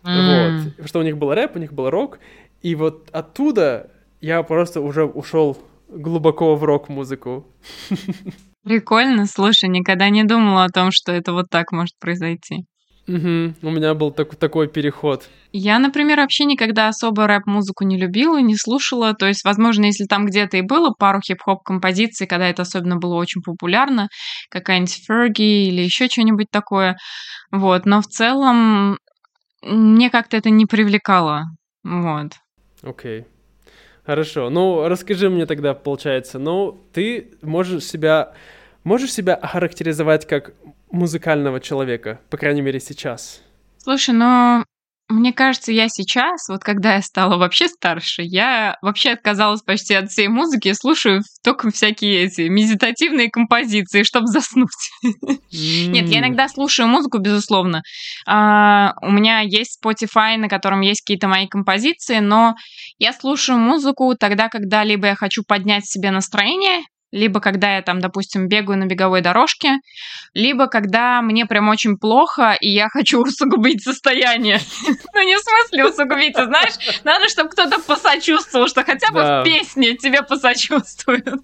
М. 0.04 0.66
Вот. 0.76 0.86
Что 0.86 0.98
у 0.98 1.02
них 1.02 1.16
был 1.16 1.32
рэп, 1.32 1.56
у 1.56 1.58
них 1.60 1.72
был 1.72 1.88
рок. 1.88 2.18
И 2.60 2.74
вот 2.74 3.08
оттуда 3.12 3.90
я 4.20 4.42
просто 4.42 4.82
уже 4.82 5.04
ушел 5.06 5.56
глубоко 5.88 6.56
в 6.56 6.64
рок-музыку. 6.64 7.46
Прикольно, 8.64 9.24
слушай, 9.26 9.68
никогда 9.70 10.10
не 10.10 10.24
думала 10.24 10.64
о 10.64 10.68
том, 10.68 10.90
что 10.92 11.10
это 11.12 11.32
вот 11.32 11.46
так 11.50 11.72
может 11.72 11.94
произойти. 11.98 12.66
Мгм. 13.06 13.56
У 13.62 13.70
меня 13.70 13.94
был 13.94 14.12
так- 14.12 14.36
такой 14.36 14.68
переход. 14.68 15.28
Я, 15.52 15.78
например, 15.78 16.18
вообще 16.20 16.44
никогда 16.44 16.88
особо 16.88 17.26
рэп-музыку 17.26 17.84
не 17.84 17.98
любила, 17.98 18.38
не 18.40 18.56
слушала. 18.56 19.12
То 19.12 19.26
есть, 19.26 19.44
возможно, 19.44 19.86
если 19.86 20.04
там 20.04 20.24
где-то 20.24 20.56
и 20.56 20.62
было 20.62 20.94
пару 20.96 21.20
хип-хоп 21.20 21.62
композиций, 21.64 22.26
когда 22.26 22.48
это 22.48 22.62
особенно 22.62 22.96
было 22.96 23.16
очень 23.16 23.42
популярно, 23.42 24.08
какая-нибудь 24.50 25.04
Ферги 25.06 25.68
или 25.68 25.82
еще 25.82 26.06
что-нибудь 26.06 26.46
такое. 26.50 26.96
Вот. 27.50 27.86
Но 27.86 28.00
в 28.00 28.06
целом 28.06 28.96
мне 29.62 30.10
как-то 30.10 30.36
это 30.36 30.50
не 30.50 30.66
привлекало. 30.66 31.44
Вот. 31.84 32.32
Окей. 32.82 33.26
Хорошо. 34.06 34.50
Ну, 34.50 34.88
расскажи 34.88 35.28
мне 35.30 35.46
тогда, 35.46 35.74
получается, 35.74 36.38
ну, 36.38 36.80
ты 36.92 37.32
можешь 37.42 37.84
себя, 37.84 38.32
можешь 38.84 39.12
себя 39.12 39.34
охарактеризовать 39.34 40.26
как 40.26 40.52
музыкального 40.90 41.60
человека, 41.60 42.20
по 42.30 42.36
крайней 42.36 42.62
мере, 42.62 42.80
сейчас? 42.80 43.42
Слушай, 43.78 44.14
ну, 44.14 44.64
мне 45.12 45.32
кажется, 45.32 45.72
я 45.72 45.88
сейчас, 45.88 46.48
вот 46.48 46.62
когда 46.64 46.94
я 46.94 47.02
стала 47.02 47.36
вообще 47.36 47.68
старше, 47.68 48.22
я 48.22 48.76
вообще 48.80 49.10
отказалась 49.10 49.62
почти 49.62 49.94
от 49.94 50.10
всей 50.10 50.28
музыки 50.28 50.68
и 50.68 50.74
слушаю 50.74 51.20
только 51.44 51.70
всякие 51.70 52.22
эти 52.24 52.42
медитативные 52.42 53.30
композиции, 53.30 54.04
чтобы 54.04 54.28
заснуть. 54.28 54.70
Нет, 55.52 56.08
я 56.08 56.20
иногда 56.20 56.48
слушаю 56.48 56.88
музыку, 56.88 57.18
безусловно. 57.18 57.82
А, 58.26 58.94
у 59.02 59.10
меня 59.10 59.40
есть 59.40 59.78
Spotify, 59.84 60.36
на 60.36 60.48
котором 60.48 60.80
есть 60.80 61.02
какие-то 61.02 61.28
мои 61.28 61.46
композиции, 61.46 62.20
но 62.20 62.54
я 62.98 63.12
слушаю 63.12 63.58
музыку 63.58 64.14
тогда, 64.18 64.48
когда 64.48 64.82
либо 64.82 65.08
я 65.08 65.14
хочу 65.14 65.42
поднять 65.46 65.84
себе 65.86 66.10
настроение, 66.10 66.84
либо 67.12 67.40
когда 67.40 67.76
я 67.76 67.82
там, 67.82 68.00
допустим, 68.00 68.48
бегаю 68.48 68.78
на 68.78 68.86
беговой 68.86 69.20
дорожке, 69.20 69.76
либо 70.34 70.66
когда 70.66 71.20
мне 71.22 71.46
прям 71.46 71.68
очень 71.68 71.96
плохо, 71.98 72.56
и 72.60 72.68
я 72.68 72.88
хочу 72.88 73.20
усугубить 73.22 73.84
состояние. 73.84 74.58
Ну, 75.14 75.22
не 75.22 75.36
в 75.36 75.40
смысле 75.40 75.86
усугубить, 75.86 76.34
знаешь, 76.36 76.72
надо, 77.04 77.28
чтобы 77.28 77.50
кто-то 77.50 77.80
посочувствовал, 77.80 78.66
что 78.66 78.82
хотя 78.82 79.12
бы 79.12 79.20
в 79.20 79.44
песне 79.44 79.94
тебе 79.96 80.22
посочувствуют. 80.22 81.42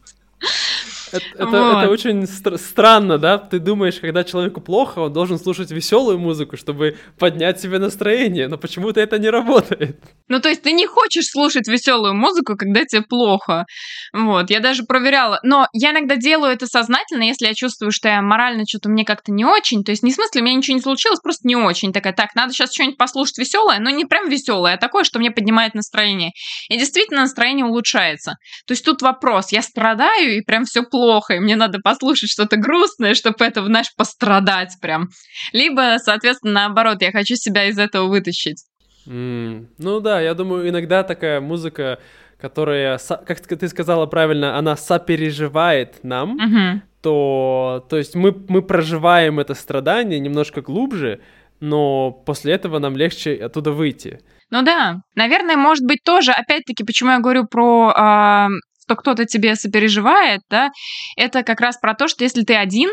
Это, 1.10 1.24
это- 1.34 1.46
Вот. 1.46 1.82
это 1.82 1.90
очень 1.90 2.26
стр- 2.26 2.58
странно, 2.58 3.18
да? 3.18 3.38
Ты 3.38 3.58
думаешь, 3.60 3.98
когда 3.98 4.24
человеку 4.24 4.60
плохо, 4.60 4.98
он 5.00 5.12
должен 5.12 5.38
слушать 5.38 5.70
веселую 5.70 6.18
музыку, 6.18 6.56
чтобы 6.58 6.98
поднять 7.18 7.60
себе 7.60 7.78
настроение, 7.78 8.46
но 8.48 8.58
почему-то 8.58 9.00
это 9.00 9.18
не 9.18 9.30
работает. 9.30 9.98
Ну, 10.28 10.38
то 10.40 10.50
есть 10.50 10.62
ты 10.62 10.72
не 10.72 10.86
хочешь 10.86 11.24
слушать 11.30 11.66
веселую 11.66 12.14
музыку, 12.14 12.56
когда 12.56 12.84
тебе 12.84 13.00
плохо. 13.02 13.64
Вот, 14.12 14.50
я 14.50 14.60
даже 14.60 14.82
проверяла. 14.84 15.40
Но 15.42 15.66
я 15.72 15.92
иногда 15.92 16.16
делаю 16.16 16.52
это 16.52 16.66
сознательно, 16.66 17.22
если 17.22 17.46
я 17.46 17.54
чувствую, 17.54 17.90
что 17.90 18.08
я 18.08 18.20
морально 18.20 18.64
что-то 18.68 18.90
мне 18.90 19.04
как-то 19.06 19.32
не 19.32 19.46
очень. 19.46 19.84
То 19.84 19.92
есть 19.92 20.02
не 20.02 20.12
в 20.12 20.14
смысле, 20.14 20.42
у 20.42 20.44
меня 20.44 20.56
ничего 20.56 20.76
не 20.76 20.82
случилось, 20.82 21.20
просто 21.20 21.48
не 21.48 21.56
очень. 21.56 21.92
Такая, 21.94 22.12
так, 22.12 22.34
надо 22.34 22.52
сейчас 22.52 22.74
что-нибудь 22.74 22.98
послушать 22.98 23.38
веселое, 23.38 23.78
но 23.80 23.88
не 23.88 24.04
прям 24.04 24.28
веселое, 24.28 24.74
а 24.74 24.76
такое, 24.76 25.04
что 25.04 25.18
мне 25.18 25.30
поднимает 25.30 25.74
настроение. 25.74 26.32
И 26.68 26.76
действительно 26.76 27.22
настроение 27.22 27.64
улучшается. 27.64 28.34
То 28.66 28.72
есть 28.72 28.84
тут 28.84 29.00
вопрос, 29.00 29.52
я 29.52 29.62
страдаю, 29.62 30.27
и 30.28 30.40
прям 30.42 30.64
все 30.64 30.82
плохо, 30.82 31.34
и 31.34 31.40
мне 31.40 31.56
надо 31.56 31.78
послушать 31.82 32.30
что-то 32.30 32.56
грустное, 32.56 33.14
чтобы 33.14 33.44
это, 33.44 33.64
знаешь, 33.64 33.94
пострадать 33.96 34.76
прям. 34.80 35.08
Либо, 35.52 35.96
соответственно, 35.98 36.52
наоборот, 36.52 37.02
я 37.02 37.10
хочу 37.12 37.34
себя 37.36 37.64
из 37.66 37.78
этого 37.78 38.06
вытащить. 38.08 38.64
М, 39.06 39.68
Ну 39.78 40.00
да, 40.00 40.20
я 40.20 40.34
думаю, 40.34 40.68
иногда 40.68 41.02
такая 41.02 41.40
музыка, 41.40 41.98
которая, 42.40 42.98
как 43.26 43.40
ты 43.40 43.68
сказала 43.68 44.06
правильно, 44.06 44.56
она 44.58 44.76
сопереживает 44.76 46.04
нам, 46.04 46.36
Мгм. 46.36 46.82
то, 47.02 47.86
то 47.88 47.96
есть 47.96 48.14
мы, 48.14 48.34
мы 48.48 48.62
проживаем 48.62 49.40
это 49.40 49.54
страдание 49.54 50.20
немножко 50.20 50.60
глубже, 50.60 51.20
но 51.60 52.12
после 52.12 52.52
этого 52.52 52.78
нам 52.78 52.96
легче 52.96 53.34
оттуда 53.34 53.72
выйти. 53.72 54.20
Ну 54.50 54.62
да, 54.62 55.02
наверное, 55.14 55.56
может 55.56 55.84
быть 55.84 56.02
тоже, 56.04 56.32
опять-таки, 56.32 56.84
почему 56.84 57.10
я 57.10 57.18
говорю 57.18 57.46
про, 57.46 57.92
а, 57.94 58.48
что 58.88 58.96
кто-то 58.96 59.26
тебе 59.26 59.54
сопереживает, 59.54 60.40
да, 60.48 60.70
это 61.16 61.42
как 61.42 61.60
раз 61.60 61.78
про 61.78 61.94
то, 61.94 62.08
что 62.08 62.24
если 62.24 62.42
ты 62.42 62.54
один, 62.54 62.88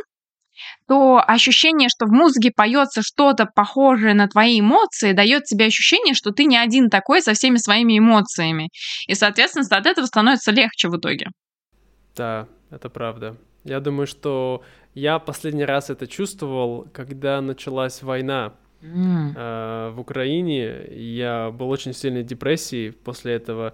то 0.88 1.24
ощущение, 1.26 1.88
что 1.90 2.06
в 2.06 2.12
музыке 2.12 2.52
поется 2.54 3.02
что-то 3.02 3.46
похожее 3.46 4.14
на 4.14 4.28
твои 4.28 4.60
эмоции, 4.60 5.14
дает 5.14 5.46
тебе 5.46 5.66
ощущение, 5.66 6.14
что 6.14 6.32
ты 6.32 6.46
не 6.46 6.58
один 6.58 6.90
такой 6.90 7.22
со 7.22 7.34
всеми 7.34 7.58
своими 7.58 7.98
эмоциями. 7.98 8.70
И, 9.08 9.16
соответственно, 9.16 9.66
от 9.70 9.86
этого 9.86 10.06
становится 10.06 10.52
легче 10.52 10.90
в 10.90 10.98
итоге. 10.98 11.28
Да, 12.16 12.48
это 12.70 12.90
правда. 12.90 13.38
Я 13.64 13.80
думаю, 13.80 14.08
что 14.08 14.64
я 14.94 15.20
последний 15.20 15.66
раз 15.66 15.90
это 15.90 16.08
чувствовал, 16.08 16.88
когда 16.94 17.42
началась 17.42 18.02
война 18.02 18.54
mm. 18.82 19.34
э, 19.36 19.90
в 19.92 20.00
Украине. 20.00 20.88
Я 20.92 21.52
был 21.52 21.70
очень 21.70 21.94
сильной 21.94 22.24
депрессии 22.24 22.92
после 22.92 23.34
этого, 23.34 23.74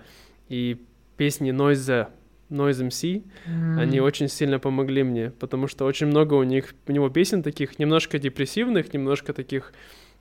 и 0.50 0.78
песни 1.22 1.52
Noise 1.54 2.08
Noise 2.50 2.88
MC, 2.88 3.24
mm. 3.46 3.80
они 3.80 4.00
очень 4.00 4.28
сильно 4.28 4.58
помогли 4.58 5.04
мне, 5.04 5.30
потому 5.30 5.68
что 5.68 5.86
очень 5.86 6.08
много 6.08 6.34
у 6.34 6.42
них, 6.42 6.74
у 6.88 6.92
него 6.92 7.10
песен 7.10 7.44
таких 7.44 7.78
немножко 7.78 8.18
депрессивных, 8.18 8.92
немножко 8.92 9.32
таких, 9.32 9.72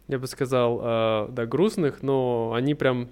я 0.09 0.19
бы 0.19 0.27
сказал, 0.27 0.79
э, 0.83 1.29
да, 1.31 1.47
грустных, 1.47 2.03
но 2.03 2.53
они 2.55 2.75
прям 2.75 3.09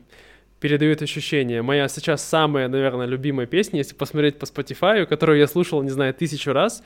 передают 0.60 1.02
ощущения. 1.02 1.62
Моя 1.62 1.88
сейчас 1.88 2.22
самая, 2.22 2.68
наверное, 2.68 3.06
любимая 3.06 3.46
песня, 3.46 3.78
если 3.78 3.94
посмотреть 3.94 4.38
по 4.38 4.44
Spotify, 4.44 5.06
которую 5.06 5.38
я 5.38 5.46
слушал, 5.46 5.82
не 5.82 5.90
знаю, 5.90 6.14
тысячу 6.14 6.52
раз, 6.52 6.82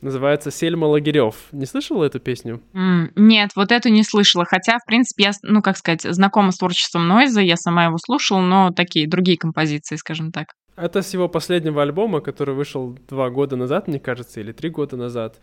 называется 0.00 0.50
«Сельма 0.50 0.86
Лагерев». 0.86 1.36
Не 1.52 1.66
слышала 1.66 2.04
эту 2.04 2.20
песню? 2.20 2.60
Mm, 2.74 3.12
нет, 3.16 3.50
вот 3.56 3.72
эту 3.72 3.88
не 3.88 4.02
слышала. 4.02 4.44
Хотя, 4.44 4.78
в 4.78 4.86
принципе, 4.86 5.24
я, 5.24 5.30
ну, 5.42 5.62
как 5.62 5.76
сказать, 5.76 6.02
знакома 6.02 6.52
с 6.52 6.58
творчеством 6.58 7.08
Нойза, 7.08 7.40
я 7.40 7.56
сама 7.56 7.86
его 7.86 7.98
слушала, 7.98 8.40
но 8.40 8.70
такие 8.70 9.08
другие 9.08 9.38
композиции, 9.38 9.96
скажем 9.96 10.32
так. 10.32 10.48
Это 10.76 11.02
с 11.02 11.14
его 11.14 11.28
последнего 11.28 11.82
альбома, 11.82 12.20
который 12.20 12.54
вышел 12.54 12.98
два 13.08 13.30
года 13.30 13.56
назад, 13.56 13.86
мне 13.86 14.00
кажется, 14.00 14.40
или 14.40 14.52
три 14.52 14.70
года 14.70 14.96
назад. 14.96 15.38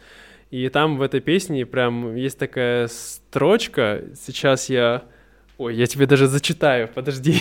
И 0.49 0.67
там 0.67 0.97
в 0.97 1.01
этой 1.01 1.21
песне 1.21 1.65
прям 1.65 2.15
есть 2.15 2.37
такая 2.37 2.87
строчка. 2.87 4.03
Сейчас 4.19 4.69
я... 4.69 5.03
Ой, 5.61 5.75
я 5.75 5.85
тебе 5.85 6.07
даже 6.07 6.25
зачитаю, 6.25 6.87
подожди. 6.87 7.35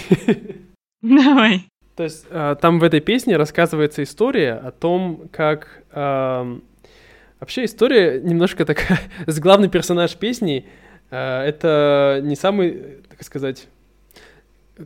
Давай. 1.02 1.64
То 1.96 2.02
есть 2.02 2.26
э, 2.28 2.54
там 2.60 2.78
в 2.78 2.84
этой 2.84 3.00
песне 3.00 3.38
рассказывается 3.38 4.02
история 4.02 4.52
о 4.52 4.72
том, 4.72 5.30
как... 5.32 5.82
Э, 5.90 6.58
вообще 7.40 7.64
история 7.64 8.20
немножко 8.20 8.66
такая... 8.66 9.00
главный 9.26 9.70
персонаж 9.70 10.16
песни 10.16 10.68
э, 11.10 11.16
это 11.16 12.20
не 12.22 12.36
самый, 12.36 12.98
так 13.08 13.22
сказать... 13.22 13.68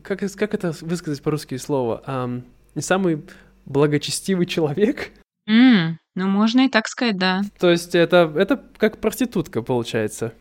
Как, 0.04 0.20
как 0.20 0.54
это 0.54 0.70
высказать 0.82 1.20
по-русски 1.20 1.56
слово? 1.56 2.40
Не 2.76 2.82
самый 2.82 3.20
благочестивый 3.66 4.46
человек. 4.46 5.10
Mm, 5.50 5.96
ну, 6.14 6.28
можно 6.28 6.66
и 6.66 6.68
так 6.68 6.86
сказать, 6.86 7.18
да. 7.18 7.42
То 7.58 7.68
есть 7.68 7.96
это, 7.96 8.32
это 8.36 8.62
как 8.76 8.98
проститутка, 8.98 9.60
получается. 9.60 10.34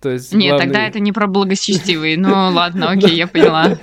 То 0.00 0.10
есть 0.10 0.32
Нет, 0.32 0.50
главный... 0.50 0.66
тогда 0.66 0.86
это 0.86 0.98
не 0.98 1.12
про 1.12 1.26
благочестивый. 1.26 2.16
Ну 2.16 2.30
ладно, 2.52 2.90
окей, 2.90 3.14
я 3.14 3.26
поняла. 3.26 3.78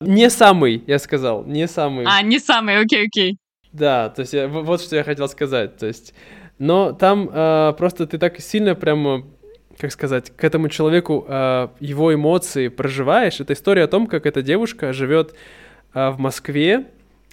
Не 0.00 0.28
самый, 0.28 0.82
я 0.86 0.98
сказал, 0.98 1.44
не 1.44 1.66
самый. 1.66 2.04
А, 2.06 2.22
не 2.22 2.38
самый, 2.38 2.78
окей, 2.78 3.06
окей. 3.06 3.38
Да, 3.72 4.10
то 4.10 4.20
есть 4.20 4.34
вот 4.48 4.82
что 4.82 4.96
я 4.96 5.04
хотел 5.04 5.28
сказать. 5.28 5.78
То 5.78 5.86
есть, 5.86 6.14
но 6.58 6.92
там 6.92 7.30
э, 7.32 7.72
просто 7.78 8.06
ты 8.06 8.18
так 8.18 8.40
сильно 8.40 8.74
прямо 8.74 9.24
как 9.78 9.90
сказать, 9.90 10.30
к 10.30 10.44
этому 10.44 10.68
человеку 10.68 11.24
э, 11.26 11.68
его 11.80 12.14
эмоции 12.14 12.68
проживаешь. 12.68 13.40
Это 13.40 13.54
история 13.54 13.84
о 13.84 13.88
том, 13.88 14.06
как 14.06 14.24
эта 14.24 14.40
девушка 14.40 14.92
живет 14.92 15.34
в 15.92 16.16
Москве, 16.18 16.86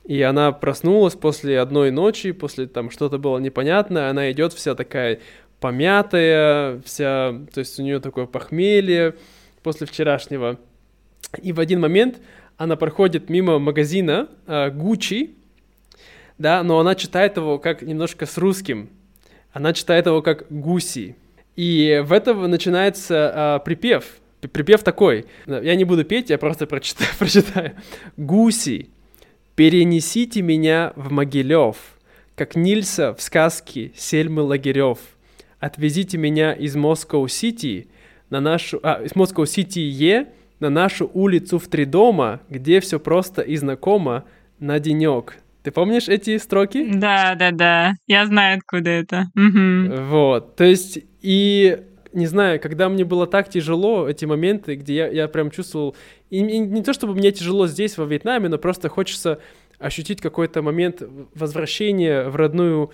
и 0.06 0.22
она 0.22 0.52
проснулась 0.52 1.14
после 1.14 1.60
одной 1.60 1.92
ночи, 1.92 2.32
после 2.32 2.68
там 2.68 2.90
что-то 2.90 3.18
было 3.18 3.38
непонятно, 3.38 4.10
она 4.10 4.32
идет 4.32 4.54
вся 4.54 4.76
такая 4.76 5.20
помятая, 5.62 6.82
вся, 6.82 7.34
то 7.54 7.60
есть 7.60 7.80
у 7.80 7.84
нее 7.84 8.02
такое 8.02 8.26
похмелье 8.26 9.16
после 9.64 9.88
вчерашнего. 9.88 10.60
И 11.42 11.54
в 11.54 11.60
один 11.62 11.80
момент 11.80 12.20
она 12.58 12.76
проходит 12.76 13.30
мимо 13.30 13.60
магазина 13.60 14.28
э, 14.48 14.70
Gucci, 14.72 15.36
да, 16.38 16.64
но 16.64 16.80
она 16.80 16.96
читает 16.96 17.38
его 17.38 17.60
как 17.60 17.84
немножко 17.84 18.26
с 18.26 18.38
русским. 18.38 18.90
Она 19.54 19.74
читает 19.74 20.08
его 20.08 20.22
как 20.22 20.48
гуси. 20.50 21.16
И 21.56 22.02
в 22.04 22.12
этом 22.12 22.50
начинается 22.50 23.60
э, 23.62 23.66
припев. 23.66 24.06
Припев 24.52 24.82
такой. 24.82 25.28
Я 25.46 25.76
не 25.76 25.84
буду 25.84 26.04
петь, 26.04 26.32
я 26.32 26.40
просто 26.40 26.66
прочитаю. 26.66 27.10
прочитаю. 27.20 27.74
Гуси, 28.18 28.90
перенесите 29.56 30.42
меня 30.42 30.94
в 30.96 31.12
Могилев, 31.12 31.78
как 32.36 32.56
Нильса 32.56 33.14
в 33.14 33.22
сказке 33.22 33.92
Сельмы 33.96 34.42
Лагерев. 34.42 34.98
Отвезите 35.62 36.18
меня 36.18 36.54
из 36.54 36.76
Москва-Сити 36.76 37.88
на 38.32 38.42
нашу... 38.42 38.80
А, 38.82 39.02
из 39.04 39.16
Москва-Сити 39.16 39.78
Е 39.80 40.30
на 40.60 40.72
нашу 40.72 41.10
улицу 41.14 41.60
в 41.60 41.68
три 41.68 41.86
дома, 41.86 42.42
где 42.50 42.80
все 42.80 43.00
просто 43.00 43.44
и 43.44 43.56
знакомо 43.56 44.26
на 44.60 44.80
денек. 44.80 45.38
Ты 45.62 45.70
помнишь 45.70 46.10
эти 46.10 46.38
строки? 46.40 46.92
Да, 46.92 47.36
да, 47.36 47.52
да. 47.52 47.94
Я 48.08 48.26
знаю, 48.26 48.58
откуда 48.58 48.90
это. 48.90 49.28
Угу. 49.36 50.02
Вот. 50.10 50.56
То 50.56 50.64
есть, 50.64 50.98
и 51.22 51.78
не 52.12 52.26
знаю, 52.26 52.60
когда 52.60 52.90
мне 52.90 53.06
было 53.06 53.28
так 53.28 53.48
тяжело, 53.48 54.10
эти 54.10 54.26
моменты, 54.26 54.74
где 54.76 54.96
я, 54.96 55.08
я 55.10 55.28
прям 55.28 55.52
чувствовал, 55.52 55.96
и, 56.32 56.40
и 56.40 56.58
не 56.58 56.82
то 56.82 56.94
чтобы 56.94 57.14
мне 57.14 57.32
тяжело 57.32 57.68
здесь, 57.68 58.00
во 58.00 58.06
Вьетнаме, 58.06 58.50
но 58.50 58.58
просто 58.58 58.90
хочется 58.90 59.40
ощутить 59.78 60.22
какой-то 60.22 60.64
момент 60.64 61.04
возвращения 61.36 62.24
в 62.30 62.36
родную 62.36 62.92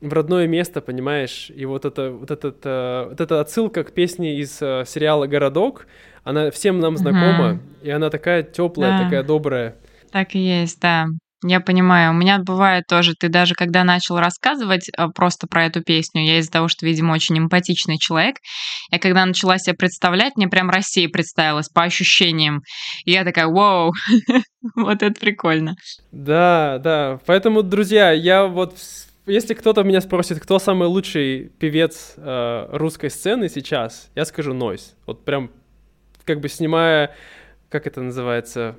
в 0.00 0.12
родное 0.12 0.46
место, 0.46 0.80
понимаешь, 0.80 1.50
и 1.54 1.64
вот 1.64 1.84
это 1.84 2.10
вот 2.10 2.30
этот 2.30 2.64
uh, 2.64 3.08
вот 3.08 3.20
эта 3.20 3.40
отсылка 3.40 3.84
к 3.84 3.92
песне 3.92 4.38
из 4.38 4.60
uh, 4.62 4.86
сериала 4.86 5.26
"Городок", 5.26 5.86
она 6.24 6.50
всем 6.50 6.78
нам 6.78 6.96
знакома, 6.96 7.52
угу. 7.52 7.60
и 7.82 7.90
она 7.90 8.10
такая 8.10 8.42
теплая, 8.42 8.98
да. 8.98 9.04
такая 9.04 9.22
добрая. 9.22 9.74
Так 10.12 10.34
и 10.34 10.38
есть, 10.38 10.80
да. 10.80 11.06
Я 11.44 11.60
понимаю. 11.60 12.10
У 12.10 12.14
меня 12.14 12.40
бывает 12.40 12.84
тоже, 12.88 13.14
ты 13.14 13.28
даже 13.28 13.54
когда 13.54 13.84
начал 13.84 14.18
рассказывать 14.18 14.88
э, 14.88 15.06
просто 15.14 15.46
про 15.46 15.66
эту 15.66 15.82
песню, 15.84 16.24
я 16.24 16.38
из-за 16.38 16.50
того, 16.50 16.66
что, 16.66 16.84
видимо, 16.84 17.12
очень 17.12 17.38
эмпатичный 17.38 17.96
человек, 17.96 18.38
я 18.90 18.98
когда 18.98 19.24
начала 19.24 19.56
себе 19.58 19.76
представлять, 19.76 20.36
мне 20.36 20.48
прям 20.48 20.68
Россия 20.68 21.08
представилась 21.08 21.68
по 21.68 21.84
ощущениям. 21.84 22.62
И 23.04 23.12
я 23.12 23.22
такая, 23.22 23.46
вау, 23.46 23.92
вот 24.74 25.02
это 25.02 25.20
прикольно. 25.20 25.76
Да, 26.10 26.80
да. 26.82 27.20
Поэтому, 27.24 27.62
друзья, 27.62 28.10
я 28.10 28.46
вот 28.46 28.74
если 29.28 29.54
кто-то 29.54 29.82
меня 29.82 30.00
спросит, 30.00 30.40
кто 30.40 30.58
самый 30.58 30.88
лучший 30.88 31.50
певец 31.58 32.14
э, 32.16 32.68
русской 32.72 33.10
сцены 33.10 33.48
сейчас, 33.48 34.10
я 34.14 34.24
скажу 34.24 34.54
Нойс. 34.54 34.96
Вот 35.06 35.24
прям 35.24 35.50
как 36.24 36.40
бы 36.40 36.48
снимая, 36.48 37.14
как 37.70 37.86
это 37.86 38.00
называется, 38.00 38.76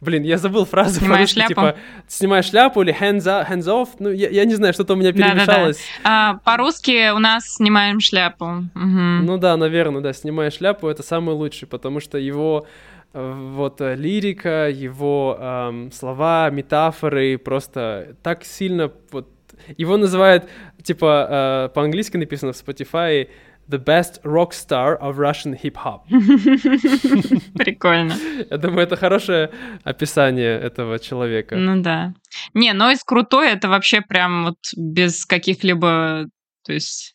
Блин, 0.00 0.22
я 0.22 0.38
забыл 0.38 0.64
фразу 0.64 0.98
Снимаешь 0.98 1.30
шляпу? 1.30 1.48
типа 1.48 1.76
«снимаешь 2.08 2.46
шляпу» 2.46 2.80
или 2.80 2.98
«hands, 2.98 3.24
up, 3.24 3.50
hands 3.50 3.66
off». 3.66 3.88
Ну, 3.98 4.10
я, 4.10 4.30
я 4.30 4.46
не 4.46 4.54
знаю, 4.54 4.72
что-то 4.72 4.94
у 4.94 4.96
меня 4.96 5.12
перемешалось. 5.12 5.76
Да, 5.76 5.82
да, 5.82 6.02
да. 6.04 6.30
А, 6.30 6.38
по-русски 6.42 7.10
у 7.10 7.18
нас 7.18 7.44
«снимаем 7.56 8.00
шляпу». 8.00 8.46
Угу. 8.46 8.74
Ну 8.74 9.36
да, 9.36 9.58
наверное, 9.58 10.00
да, 10.00 10.14
«снимаешь 10.14 10.54
шляпу»— 10.54 10.88
это 10.88 11.02
самый 11.02 11.34
лучший, 11.34 11.68
потому 11.68 12.00
что 12.00 12.16
его 12.16 12.66
э, 13.12 13.50
вот 13.52 13.82
э, 13.82 13.94
лирика, 13.94 14.70
его 14.70 15.36
эм, 15.38 15.92
слова, 15.92 16.48
метафоры 16.48 17.36
просто 17.36 18.16
так 18.22 18.44
сильно 18.44 18.90
вот 19.12 19.28
его 19.76 19.96
называют 19.96 20.48
типа 20.82 21.68
э, 21.68 21.74
по-английски 21.74 22.16
написано 22.16 22.52
в 22.52 22.56
Spotify 22.56 23.28
the 23.70 23.78
best 23.78 24.20
rock 24.24 24.52
star 24.52 24.98
of 25.00 25.16
Russian 25.16 25.54
hip-hop. 25.54 26.00
Прикольно. 27.54 28.14
Я 28.50 28.58
думаю, 28.58 28.80
это 28.80 28.96
хорошее 28.96 29.50
описание 29.84 30.58
этого 30.58 30.98
человека. 30.98 31.56
Ну 31.56 31.80
да. 31.80 32.12
Не, 32.52 32.72
Нойз 32.72 33.04
крутой, 33.04 33.52
это 33.52 33.68
вообще 33.68 34.00
прям 34.00 34.44
вот 34.46 34.58
без 34.76 35.24
каких-либо, 35.24 36.26
то 36.64 36.72
есть, 36.72 37.14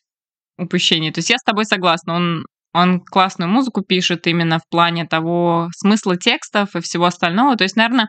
упущений. 0.56 1.12
То 1.12 1.18
есть 1.18 1.30
я 1.30 1.36
с 1.36 1.42
тобой 1.42 1.66
согласна, 1.66 2.14
он 2.14 2.46
он 2.72 3.00
классную 3.00 3.48
музыку 3.48 3.80
пишет 3.80 4.26
именно 4.26 4.58
в 4.58 4.68
плане 4.68 5.06
того 5.06 5.70
смысла 5.74 6.16
текстов 6.18 6.76
и 6.76 6.82
всего 6.82 7.06
остального. 7.06 7.56
То 7.56 7.64
есть, 7.64 7.74
наверное, 7.74 8.08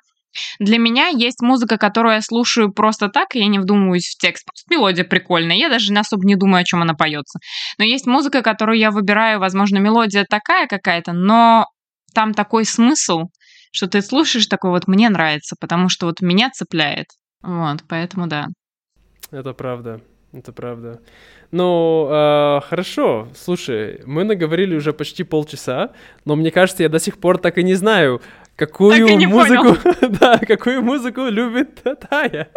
для 0.60 0.78
меня 0.78 1.08
есть 1.08 1.42
музыка, 1.42 1.78
которую 1.78 2.16
я 2.16 2.22
слушаю 2.22 2.72
просто 2.72 3.10
так, 3.10 3.36
и 3.36 3.40
я 3.40 3.48
не 3.48 3.60
вдумываюсь 3.60 4.08
в 4.08 4.22
текст. 4.22 4.46
Просто 4.46 4.74
мелодия 4.74 5.04
прикольная, 5.04 5.56
я 5.56 5.70
даже 5.70 5.94
особо 5.94 6.26
не 6.26 6.36
думаю, 6.36 6.62
о 6.62 6.64
чем 6.64 6.82
она 6.82 6.94
поется. 6.94 7.40
Но 7.78 7.86
есть 7.86 8.06
музыка, 8.06 8.42
которую 8.42 8.78
я 8.78 8.92
выбираю, 8.92 9.40
возможно, 9.40 9.78
мелодия 9.78 10.26
такая 10.30 10.68
какая-то, 10.68 11.14
но 11.14 11.66
там 12.14 12.34
такой 12.34 12.66
смысл, 12.66 13.26
что 13.72 13.88
ты 13.88 14.02
слушаешь 14.02 14.48
такой 14.48 14.72
вот 14.72 14.88
«мне 14.88 15.10
нравится», 15.10 15.56
потому 15.60 15.90
что 15.90 16.08
вот 16.08 16.22
меня 16.22 16.50
цепляет. 16.50 17.08
Вот, 17.42 17.84
поэтому 17.88 18.28
да. 18.28 18.48
Это 19.32 19.54
правда, 19.54 20.02
это 20.34 20.52
правда. 20.52 21.02
Ну, 21.52 22.08
э, 22.10 22.62
хорошо, 22.62 23.30
слушай, 23.36 24.02
мы 24.06 24.24
наговорили 24.24 24.76
уже 24.76 24.94
почти 24.94 25.24
полчаса, 25.24 25.92
но 26.26 26.36
мне 26.36 26.52
кажется, 26.52 26.84
я 26.84 26.90
до 26.90 27.00
сих 27.00 27.20
пор 27.20 27.38
так 27.38 27.58
и 27.58 27.64
не 27.64 27.76
знаю, 27.76 28.22
какую 28.58 29.30
музыку, 29.30 29.78
да, 30.20 30.40
какую 30.40 30.82
музыку 30.84 31.26
любит 31.28 31.82
Тая. 32.10 32.50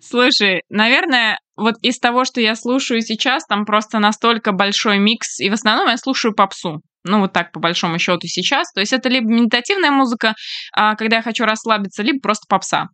Слушай, 0.00 0.62
наверное, 0.70 1.38
вот 1.56 1.74
из 1.82 1.98
того, 1.98 2.24
что 2.24 2.40
я 2.40 2.54
слушаю 2.54 3.00
сейчас, 3.00 3.44
там 3.46 3.64
просто 3.64 3.98
настолько 3.98 4.52
большой 4.52 4.98
микс, 4.98 5.40
и 5.40 5.50
в 5.50 5.54
основном 5.54 5.88
я 5.88 5.96
слушаю 5.96 6.34
попсу. 6.34 6.80
Ну, 7.04 7.18
вот 7.18 7.32
так, 7.32 7.50
по 7.50 7.58
большому 7.58 7.98
счету, 7.98 8.28
сейчас. 8.28 8.72
То 8.72 8.80
есть 8.80 8.92
это 8.92 9.08
либо 9.08 9.26
медитативная 9.26 9.90
музыка, 9.90 10.34
а, 10.72 10.94
когда 10.94 11.16
я 11.16 11.22
хочу 11.22 11.44
расслабиться, 11.44 12.04
либо 12.04 12.20
просто 12.20 12.46
попса. 12.48 12.86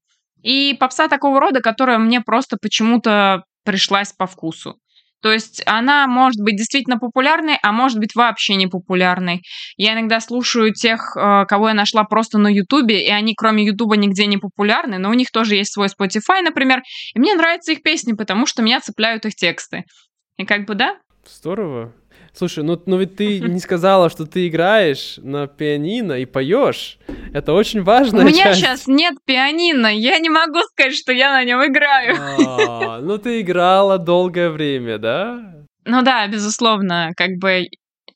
И 0.42 0.74
попса 0.81 1.09
такого 1.09 1.40
рода, 1.40 1.61
которая 1.61 1.98
мне 1.98 2.22
просто 2.22 2.57
почему-то 2.61 3.42
пришлась 3.64 4.12
по 4.12 4.26
вкусу. 4.26 4.76
То 5.22 5.33
есть 5.33 5.62
она 5.66 6.07
может 6.07 6.40
быть 6.40 6.57
действительно 6.57 6.98
популярной, 6.98 7.59
а 7.62 7.72
может 7.72 7.98
быть 7.98 8.14
вообще 8.14 8.54
не 8.54 8.66
популярной. 8.66 9.42
Я 9.76 9.94
иногда 9.94 10.20
слушаю 10.20 10.72
тех, 10.72 11.16
э, 11.16 11.44
кого 11.46 11.68
я 11.68 11.74
нашла 11.74 12.04
просто 12.04 12.38
на 12.38 12.48
Ютубе, 12.48 13.04
и 13.04 13.11
они 13.11 13.35
кроме 13.35 13.64
Ютуба 13.64 13.96
нигде 13.96 14.26
не 14.26 14.38
популярны, 14.38 14.98
но 14.98 15.11
у 15.11 15.14
них 15.14 15.31
тоже 15.31 15.57
есть 15.57 15.72
свой 15.72 15.88
Spotify, 15.88 16.42
например, 16.42 16.83
и 17.14 17.18
мне 17.18 17.35
нравятся 17.35 17.72
их 17.72 17.83
песни, 17.83 18.12
потому 18.12 18.46
что 18.46 18.62
меня 18.62 18.81
цепляют 18.81 19.24
их 19.26 19.35
тексты. 19.35 19.85
И 20.37 20.44
как 20.44 20.66
бы 20.66 20.74
да. 20.74 20.96
Здорово. 21.26 21.92
Слушай, 22.33 22.62
ну, 22.62 22.81
ну 22.87 22.98
ведь 22.98 23.16
ты 23.16 23.40
не 23.40 23.59
сказала, 23.59 24.11
что 24.11 24.26
ты 24.26 24.48
играешь 24.48 25.18
на 25.18 25.46
пианино 25.46 26.12
и 26.12 26.24
поешь. 26.24 26.98
Это 27.33 27.52
очень 27.52 27.83
важно. 27.83 28.20
У 28.20 28.24
меня 28.24 28.44
часть. 28.44 28.61
сейчас 28.61 28.87
нет 28.87 29.14
пианино, 29.24 29.87
я 29.87 30.18
не 30.18 30.31
могу 30.31 30.61
сказать, 30.70 30.94
что 30.94 31.12
я 31.12 31.33
на 31.33 31.44
нем 31.44 31.64
играю. 31.64 32.16
А, 32.18 33.00
ну 33.00 33.18
ты 33.18 33.40
играла 33.40 33.98
долгое 33.98 34.50
время, 34.50 34.98
да? 34.98 35.66
Ну 35.85 36.02
да, 36.02 36.26
безусловно, 36.26 37.12
как 37.16 37.31
бы 37.40 37.66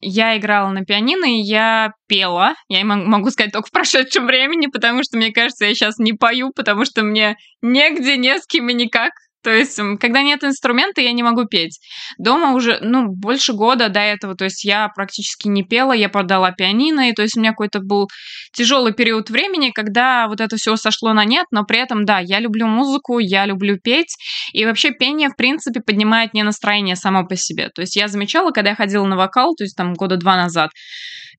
я 0.03 0.37
играла 0.37 0.71
на 0.71 0.85
пианино, 0.85 1.25
и 1.25 1.41
я 1.41 1.93
пела. 2.09 2.55
Я 2.69 2.85
могу 2.85 3.31
сказать 3.31 3.53
только 3.53 3.69
в 3.69 3.71
прошедшем 3.71 4.27
времени, 4.27 4.67
потому 4.67 5.03
что, 5.05 5.17
мне 5.17 5.33
кажется, 5.33 5.65
я 5.65 5.75
сейчас 5.75 5.99
не 5.99 6.13
пою, 6.13 6.51
потому 6.55 6.85
что 6.85 7.03
мне 7.03 7.37
негде, 7.63 8.17
не 8.17 8.37
с 8.37 8.47
кем 8.47 8.69
и 8.69 8.75
никак. 8.75 9.13
То 9.43 9.51
есть, 9.51 9.79
когда 10.01 10.23
нет 10.23 10.45
инструмента, 10.45 11.01
я 11.01 11.13
не 11.13 11.23
могу 11.23 11.45
петь. 11.47 11.81
Дома 12.19 12.53
уже, 12.53 12.79
ну, 12.81 13.09
больше 13.09 13.53
года 13.53 13.89
до 13.89 14.01
этого, 14.01 14.35
то 14.35 14.45
есть 14.45 14.65
я 14.65 14.89
практически 14.89 15.49
не 15.49 15.65
пела, 15.65 15.93
я 15.93 16.09
продала 16.09 16.53
пианино, 16.53 17.09
и 17.09 17.13
то 17.13 17.23
есть 17.23 17.37
у 17.37 17.41
меня 17.41 17.51
какой-то 17.51 17.81
был 17.81 18.09
тяжелый 18.53 18.93
период 18.93 19.31
времени, 19.31 19.71
когда 19.71 20.29
вот 20.29 20.41
это 20.41 20.57
все 20.57 20.77
сошло 20.77 21.13
на 21.13 21.25
нет, 21.25 21.47
но 21.51 21.65
при 21.65 21.79
этом, 21.79 22.05
да, 22.05 22.21
я 22.21 22.39
люблю 22.39 22.67
музыку, 22.67 23.19
я 23.19 23.45
люблю 23.47 23.79
петь, 23.83 24.17
и 24.53 24.65
вообще 24.65 24.93
пение, 24.93 25.29
в 25.29 25.37
принципе, 25.37 25.81
поднимает 25.81 26.33
мне 26.33 26.45
настроение 26.45 26.97
само 26.97 27.27
по 27.27 27.37
себе. 27.37 27.71
То 27.75 27.83
есть 27.83 27.97
я 27.97 28.09
замечала, 28.09 28.51
когда 28.53 28.71
я 28.71 28.77
ходила 28.77 29.07
на 29.07 29.17
вокал, 29.17 29.55
то 29.55 29.65
есть 29.65 29.77
там 29.77 29.95
года 29.95 30.17
два 30.17 30.37
назад, 30.37 30.71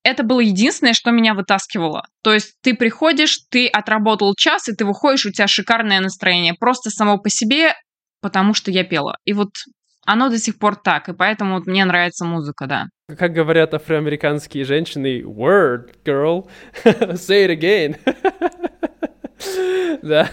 это 0.03 0.23
было 0.23 0.41
единственное, 0.41 0.93
что 0.93 1.11
меня 1.11 1.33
вытаскивало. 1.33 2.03
То 2.23 2.33
есть 2.33 2.55
ты 2.61 2.75
приходишь, 2.75 3.37
ты 3.49 3.67
отработал 3.67 4.35
час, 4.35 4.67
и 4.67 4.73
ты 4.73 4.85
выходишь, 4.85 5.25
у 5.25 5.31
тебя 5.31 5.47
шикарное 5.47 6.01
настроение. 6.01 6.53
Просто 6.53 6.89
само 6.89 7.17
по 7.17 7.29
себе 7.29 7.73
потому 8.23 8.55
что 8.55 8.71
я 8.71 8.83
пела. 8.83 9.17
И 9.25 9.33
вот 9.33 9.49
оно 10.05 10.29
до 10.29 10.39
сих 10.39 10.57
пор 10.57 10.75
так, 10.75 11.09
и 11.09 11.13
поэтому 11.13 11.55
вот 11.55 11.67
мне 11.67 11.85
нравится 11.85 12.25
музыка, 12.25 12.65
да. 12.65 12.87
Как 13.15 13.33
говорят 13.33 13.73
афроамериканские 13.73 14.65
женщины, 14.65 15.21
word, 15.21 15.93
girl, 16.03 16.47
say 16.83 17.45
it 17.45 17.59
again. 17.59 17.97
да, 20.01 20.29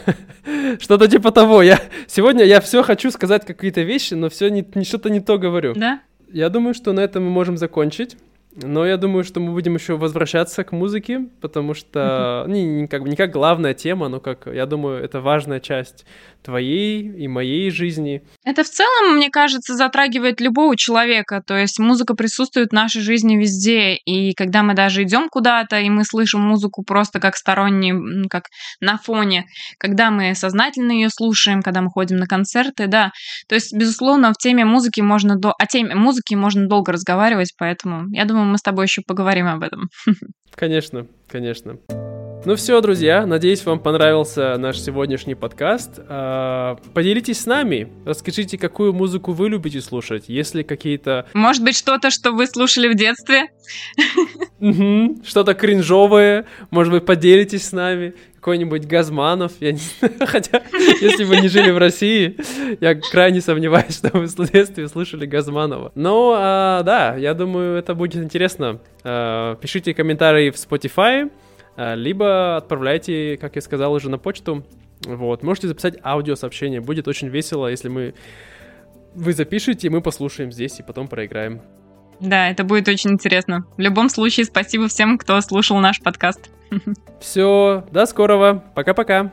что-то 0.81 1.09
типа 1.09 1.31
того. 1.33 1.62
Я 1.62 1.79
сегодня 2.07 2.44
я 2.44 2.61
все 2.61 2.83
хочу 2.83 3.11
сказать 3.11 3.44
какие-то 3.44 3.83
вещи, 3.83 4.14
но 4.14 4.29
все 4.29 4.48
не, 4.48 4.66
не 4.74 4.85
что-то 4.85 5.11
не 5.11 5.20
то 5.20 5.38
говорю. 5.38 5.74
Да. 5.74 6.00
Я 6.33 6.48
думаю, 6.48 6.74
что 6.74 6.92
на 6.92 7.00
этом 7.00 7.24
мы 7.24 7.31
можем 7.31 7.57
закончить. 7.57 8.16
Но 8.57 8.85
я 8.85 8.97
думаю, 8.97 9.23
что 9.23 9.39
мы 9.39 9.53
будем 9.53 9.75
еще 9.77 9.97
возвращаться 9.97 10.65
к 10.65 10.73
музыке, 10.73 11.29
потому 11.41 11.73
что 11.73 12.45
не, 12.49 12.65
не, 12.65 12.89
как 12.89 13.03
бы, 13.03 13.09
не 13.09 13.17
как 13.17 13.31
главная 13.31 13.75
тема, 13.75 14.09
но 14.09 14.19
как, 14.19 14.47
я 14.47 14.67
думаю, 14.67 15.03
это 15.03 15.21
важная 15.21 15.61
часть 15.61 16.05
твоей 16.43 17.03
и 17.03 17.29
моей 17.29 17.71
жизни. 17.71 18.23
Это 18.45 18.65
в 18.65 18.69
целом, 18.69 19.17
мне 19.17 19.31
кажется, 19.31 19.75
затрагивает 19.75 20.41
любого 20.41 20.77
человека. 20.77 21.43
То 21.47 21.57
есть 21.57 21.79
музыка 21.79 22.15
присутствует 22.15 22.71
в 22.71 22.75
нашей 22.75 23.03
жизни 23.03 23.37
везде. 23.37 23.95
И 23.95 24.33
когда 24.35 24.63
мы 24.63 24.75
даже 24.75 25.03
идем 25.03 25.29
куда-то, 25.29 25.79
и 25.79 25.91
мы 25.91 26.05
слышим 26.05 26.41
музыку 26.41 26.83
просто 26.83 27.21
как 27.21 27.37
сторонний, 27.37 28.29
как 28.29 28.45
на 28.81 28.97
фоне, 28.97 29.47
когда 29.79 30.11
мы 30.11 30.35
сознательно 30.35 30.93
ее 30.93 31.09
слушаем, 31.11 31.63
когда 31.63 31.83
мы 31.83 31.91
ходим 31.91 32.17
на 32.17 32.27
концерты, 32.27 32.87
да. 32.87 33.13
То 33.49 33.55
есть, 33.55 33.75
безусловно, 33.75 34.33
в 34.33 34.39
теме 34.39 34.65
музыки 34.65 35.01
можно 35.01 35.37
до... 35.37 35.53
о 35.59 35.67
теме 35.67 35.95
музыки 35.95 36.35
можно 36.35 36.67
долго 36.67 36.93
разговаривать, 36.93 37.53
поэтому 37.59 38.09
я 38.13 38.25
думаю, 38.25 38.39
мы 38.44 38.59
с 38.59 38.62
тобой 38.62 38.87
еще 38.87 39.03
поговорим 39.07 39.46
об 39.46 39.62
этом. 39.62 39.88
Конечно, 40.55 41.07
конечно. 41.29 41.79
Ну 42.46 42.57
все, 42.57 42.81
друзья, 42.81 43.26
надеюсь, 43.26 43.66
вам 43.66 43.81
понравился 43.81 44.57
наш 44.57 44.81
сегодняшний 44.81 45.35
подкаст. 45.35 46.00
А, 46.09 46.76
поделитесь 46.94 47.40
с 47.40 47.46
нами, 47.46 47.92
расскажите, 48.07 48.57
какую 48.57 48.94
музыку 48.94 49.33
вы 49.33 49.50
любите 49.50 49.83
слушать, 49.83 50.24
если 50.29 50.62
какие-то... 50.62 51.26
Может 51.35 51.62
быть, 51.62 51.76
что-то, 51.76 52.11
что 52.11 52.33
вы 52.33 52.46
слушали 52.46 52.88
в 52.88 52.96
детстве? 52.96 53.48
Что-то 55.22 55.55
кринжовое, 55.55 56.46
может 56.70 56.92
быть, 56.92 57.05
поделитесь 57.05 57.68
с 57.68 57.72
нами. 57.72 58.14
Какой-нибудь 58.40 58.87
Газманов, 58.87 59.53
я 59.61 59.72
не 59.72 59.79
знаю, 59.79 60.14
хотя, 60.26 60.62
если 61.00 61.24
вы 61.24 61.42
не 61.42 61.48
жили 61.48 61.70
в 61.70 61.76
России, 61.76 62.38
я 62.81 62.94
крайне 62.94 63.42
сомневаюсь, 63.42 63.98
что 63.98 64.16
вы 64.16 64.26
в 64.26 64.50
детстве 64.50 64.88
слышали 64.88 65.26
Газманова. 65.26 65.92
Но, 65.94 66.35
а, 66.38 66.83
да, 66.83 67.16
я 67.16 67.35
думаю, 67.35 67.76
это 67.76 67.94
будет 67.94 68.24
интересно. 68.24 68.81
А, 69.05 69.57
пишите 69.57 69.92
комментарии 69.92 70.50
в 70.50 70.55
Spotify, 70.55 71.31
а, 71.76 71.94
либо 71.94 72.57
отправляйте, 72.57 73.37
как 73.38 73.57
я 73.57 73.61
сказал, 73.61 73.92
уже 73.92 74.09
на 74.09 74.16
почту. 74.16 74.64
Вот, 75.05 75.42
можете 75.42 75.68
записать 75.68 75.98
аудиосообщение, 76.03 76.81
будет 76.81 77.09
очень 77.09 77.29
весело, 77.29 77.66
если 77.66 77.88
мы 77.88 78.14
вы 79.14 79.33
запишете, 79.33 79.90
мы 79.90 80.03
послушаем 80.03 80.53
здесь 80.53 80.79
и 80.79 80.83
потом 80.83 81.09
проиграем. 81.09 81.61
Да, 82.21 82.49
это 82.49 82.65
будет 82.65 82.89
очень 82.89 83.13
интересно. 83.13 83.65
В 83.77 83.81
любом 83.81 84.09
случае, 84.09 84.47
спасибо 84.47 84.89
всем, 84.89 85.19
кто 85.19 85.41
слушал 85.41 85.79
наш 85.79 86.01
подкаст. 86.01 86.51
Все, 87.21 87.85
до 87.91 88.07
скорого. 88.07 88.63
Пока-пока. 88.75 89.31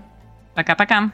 Пока-пока. 0.56 1.12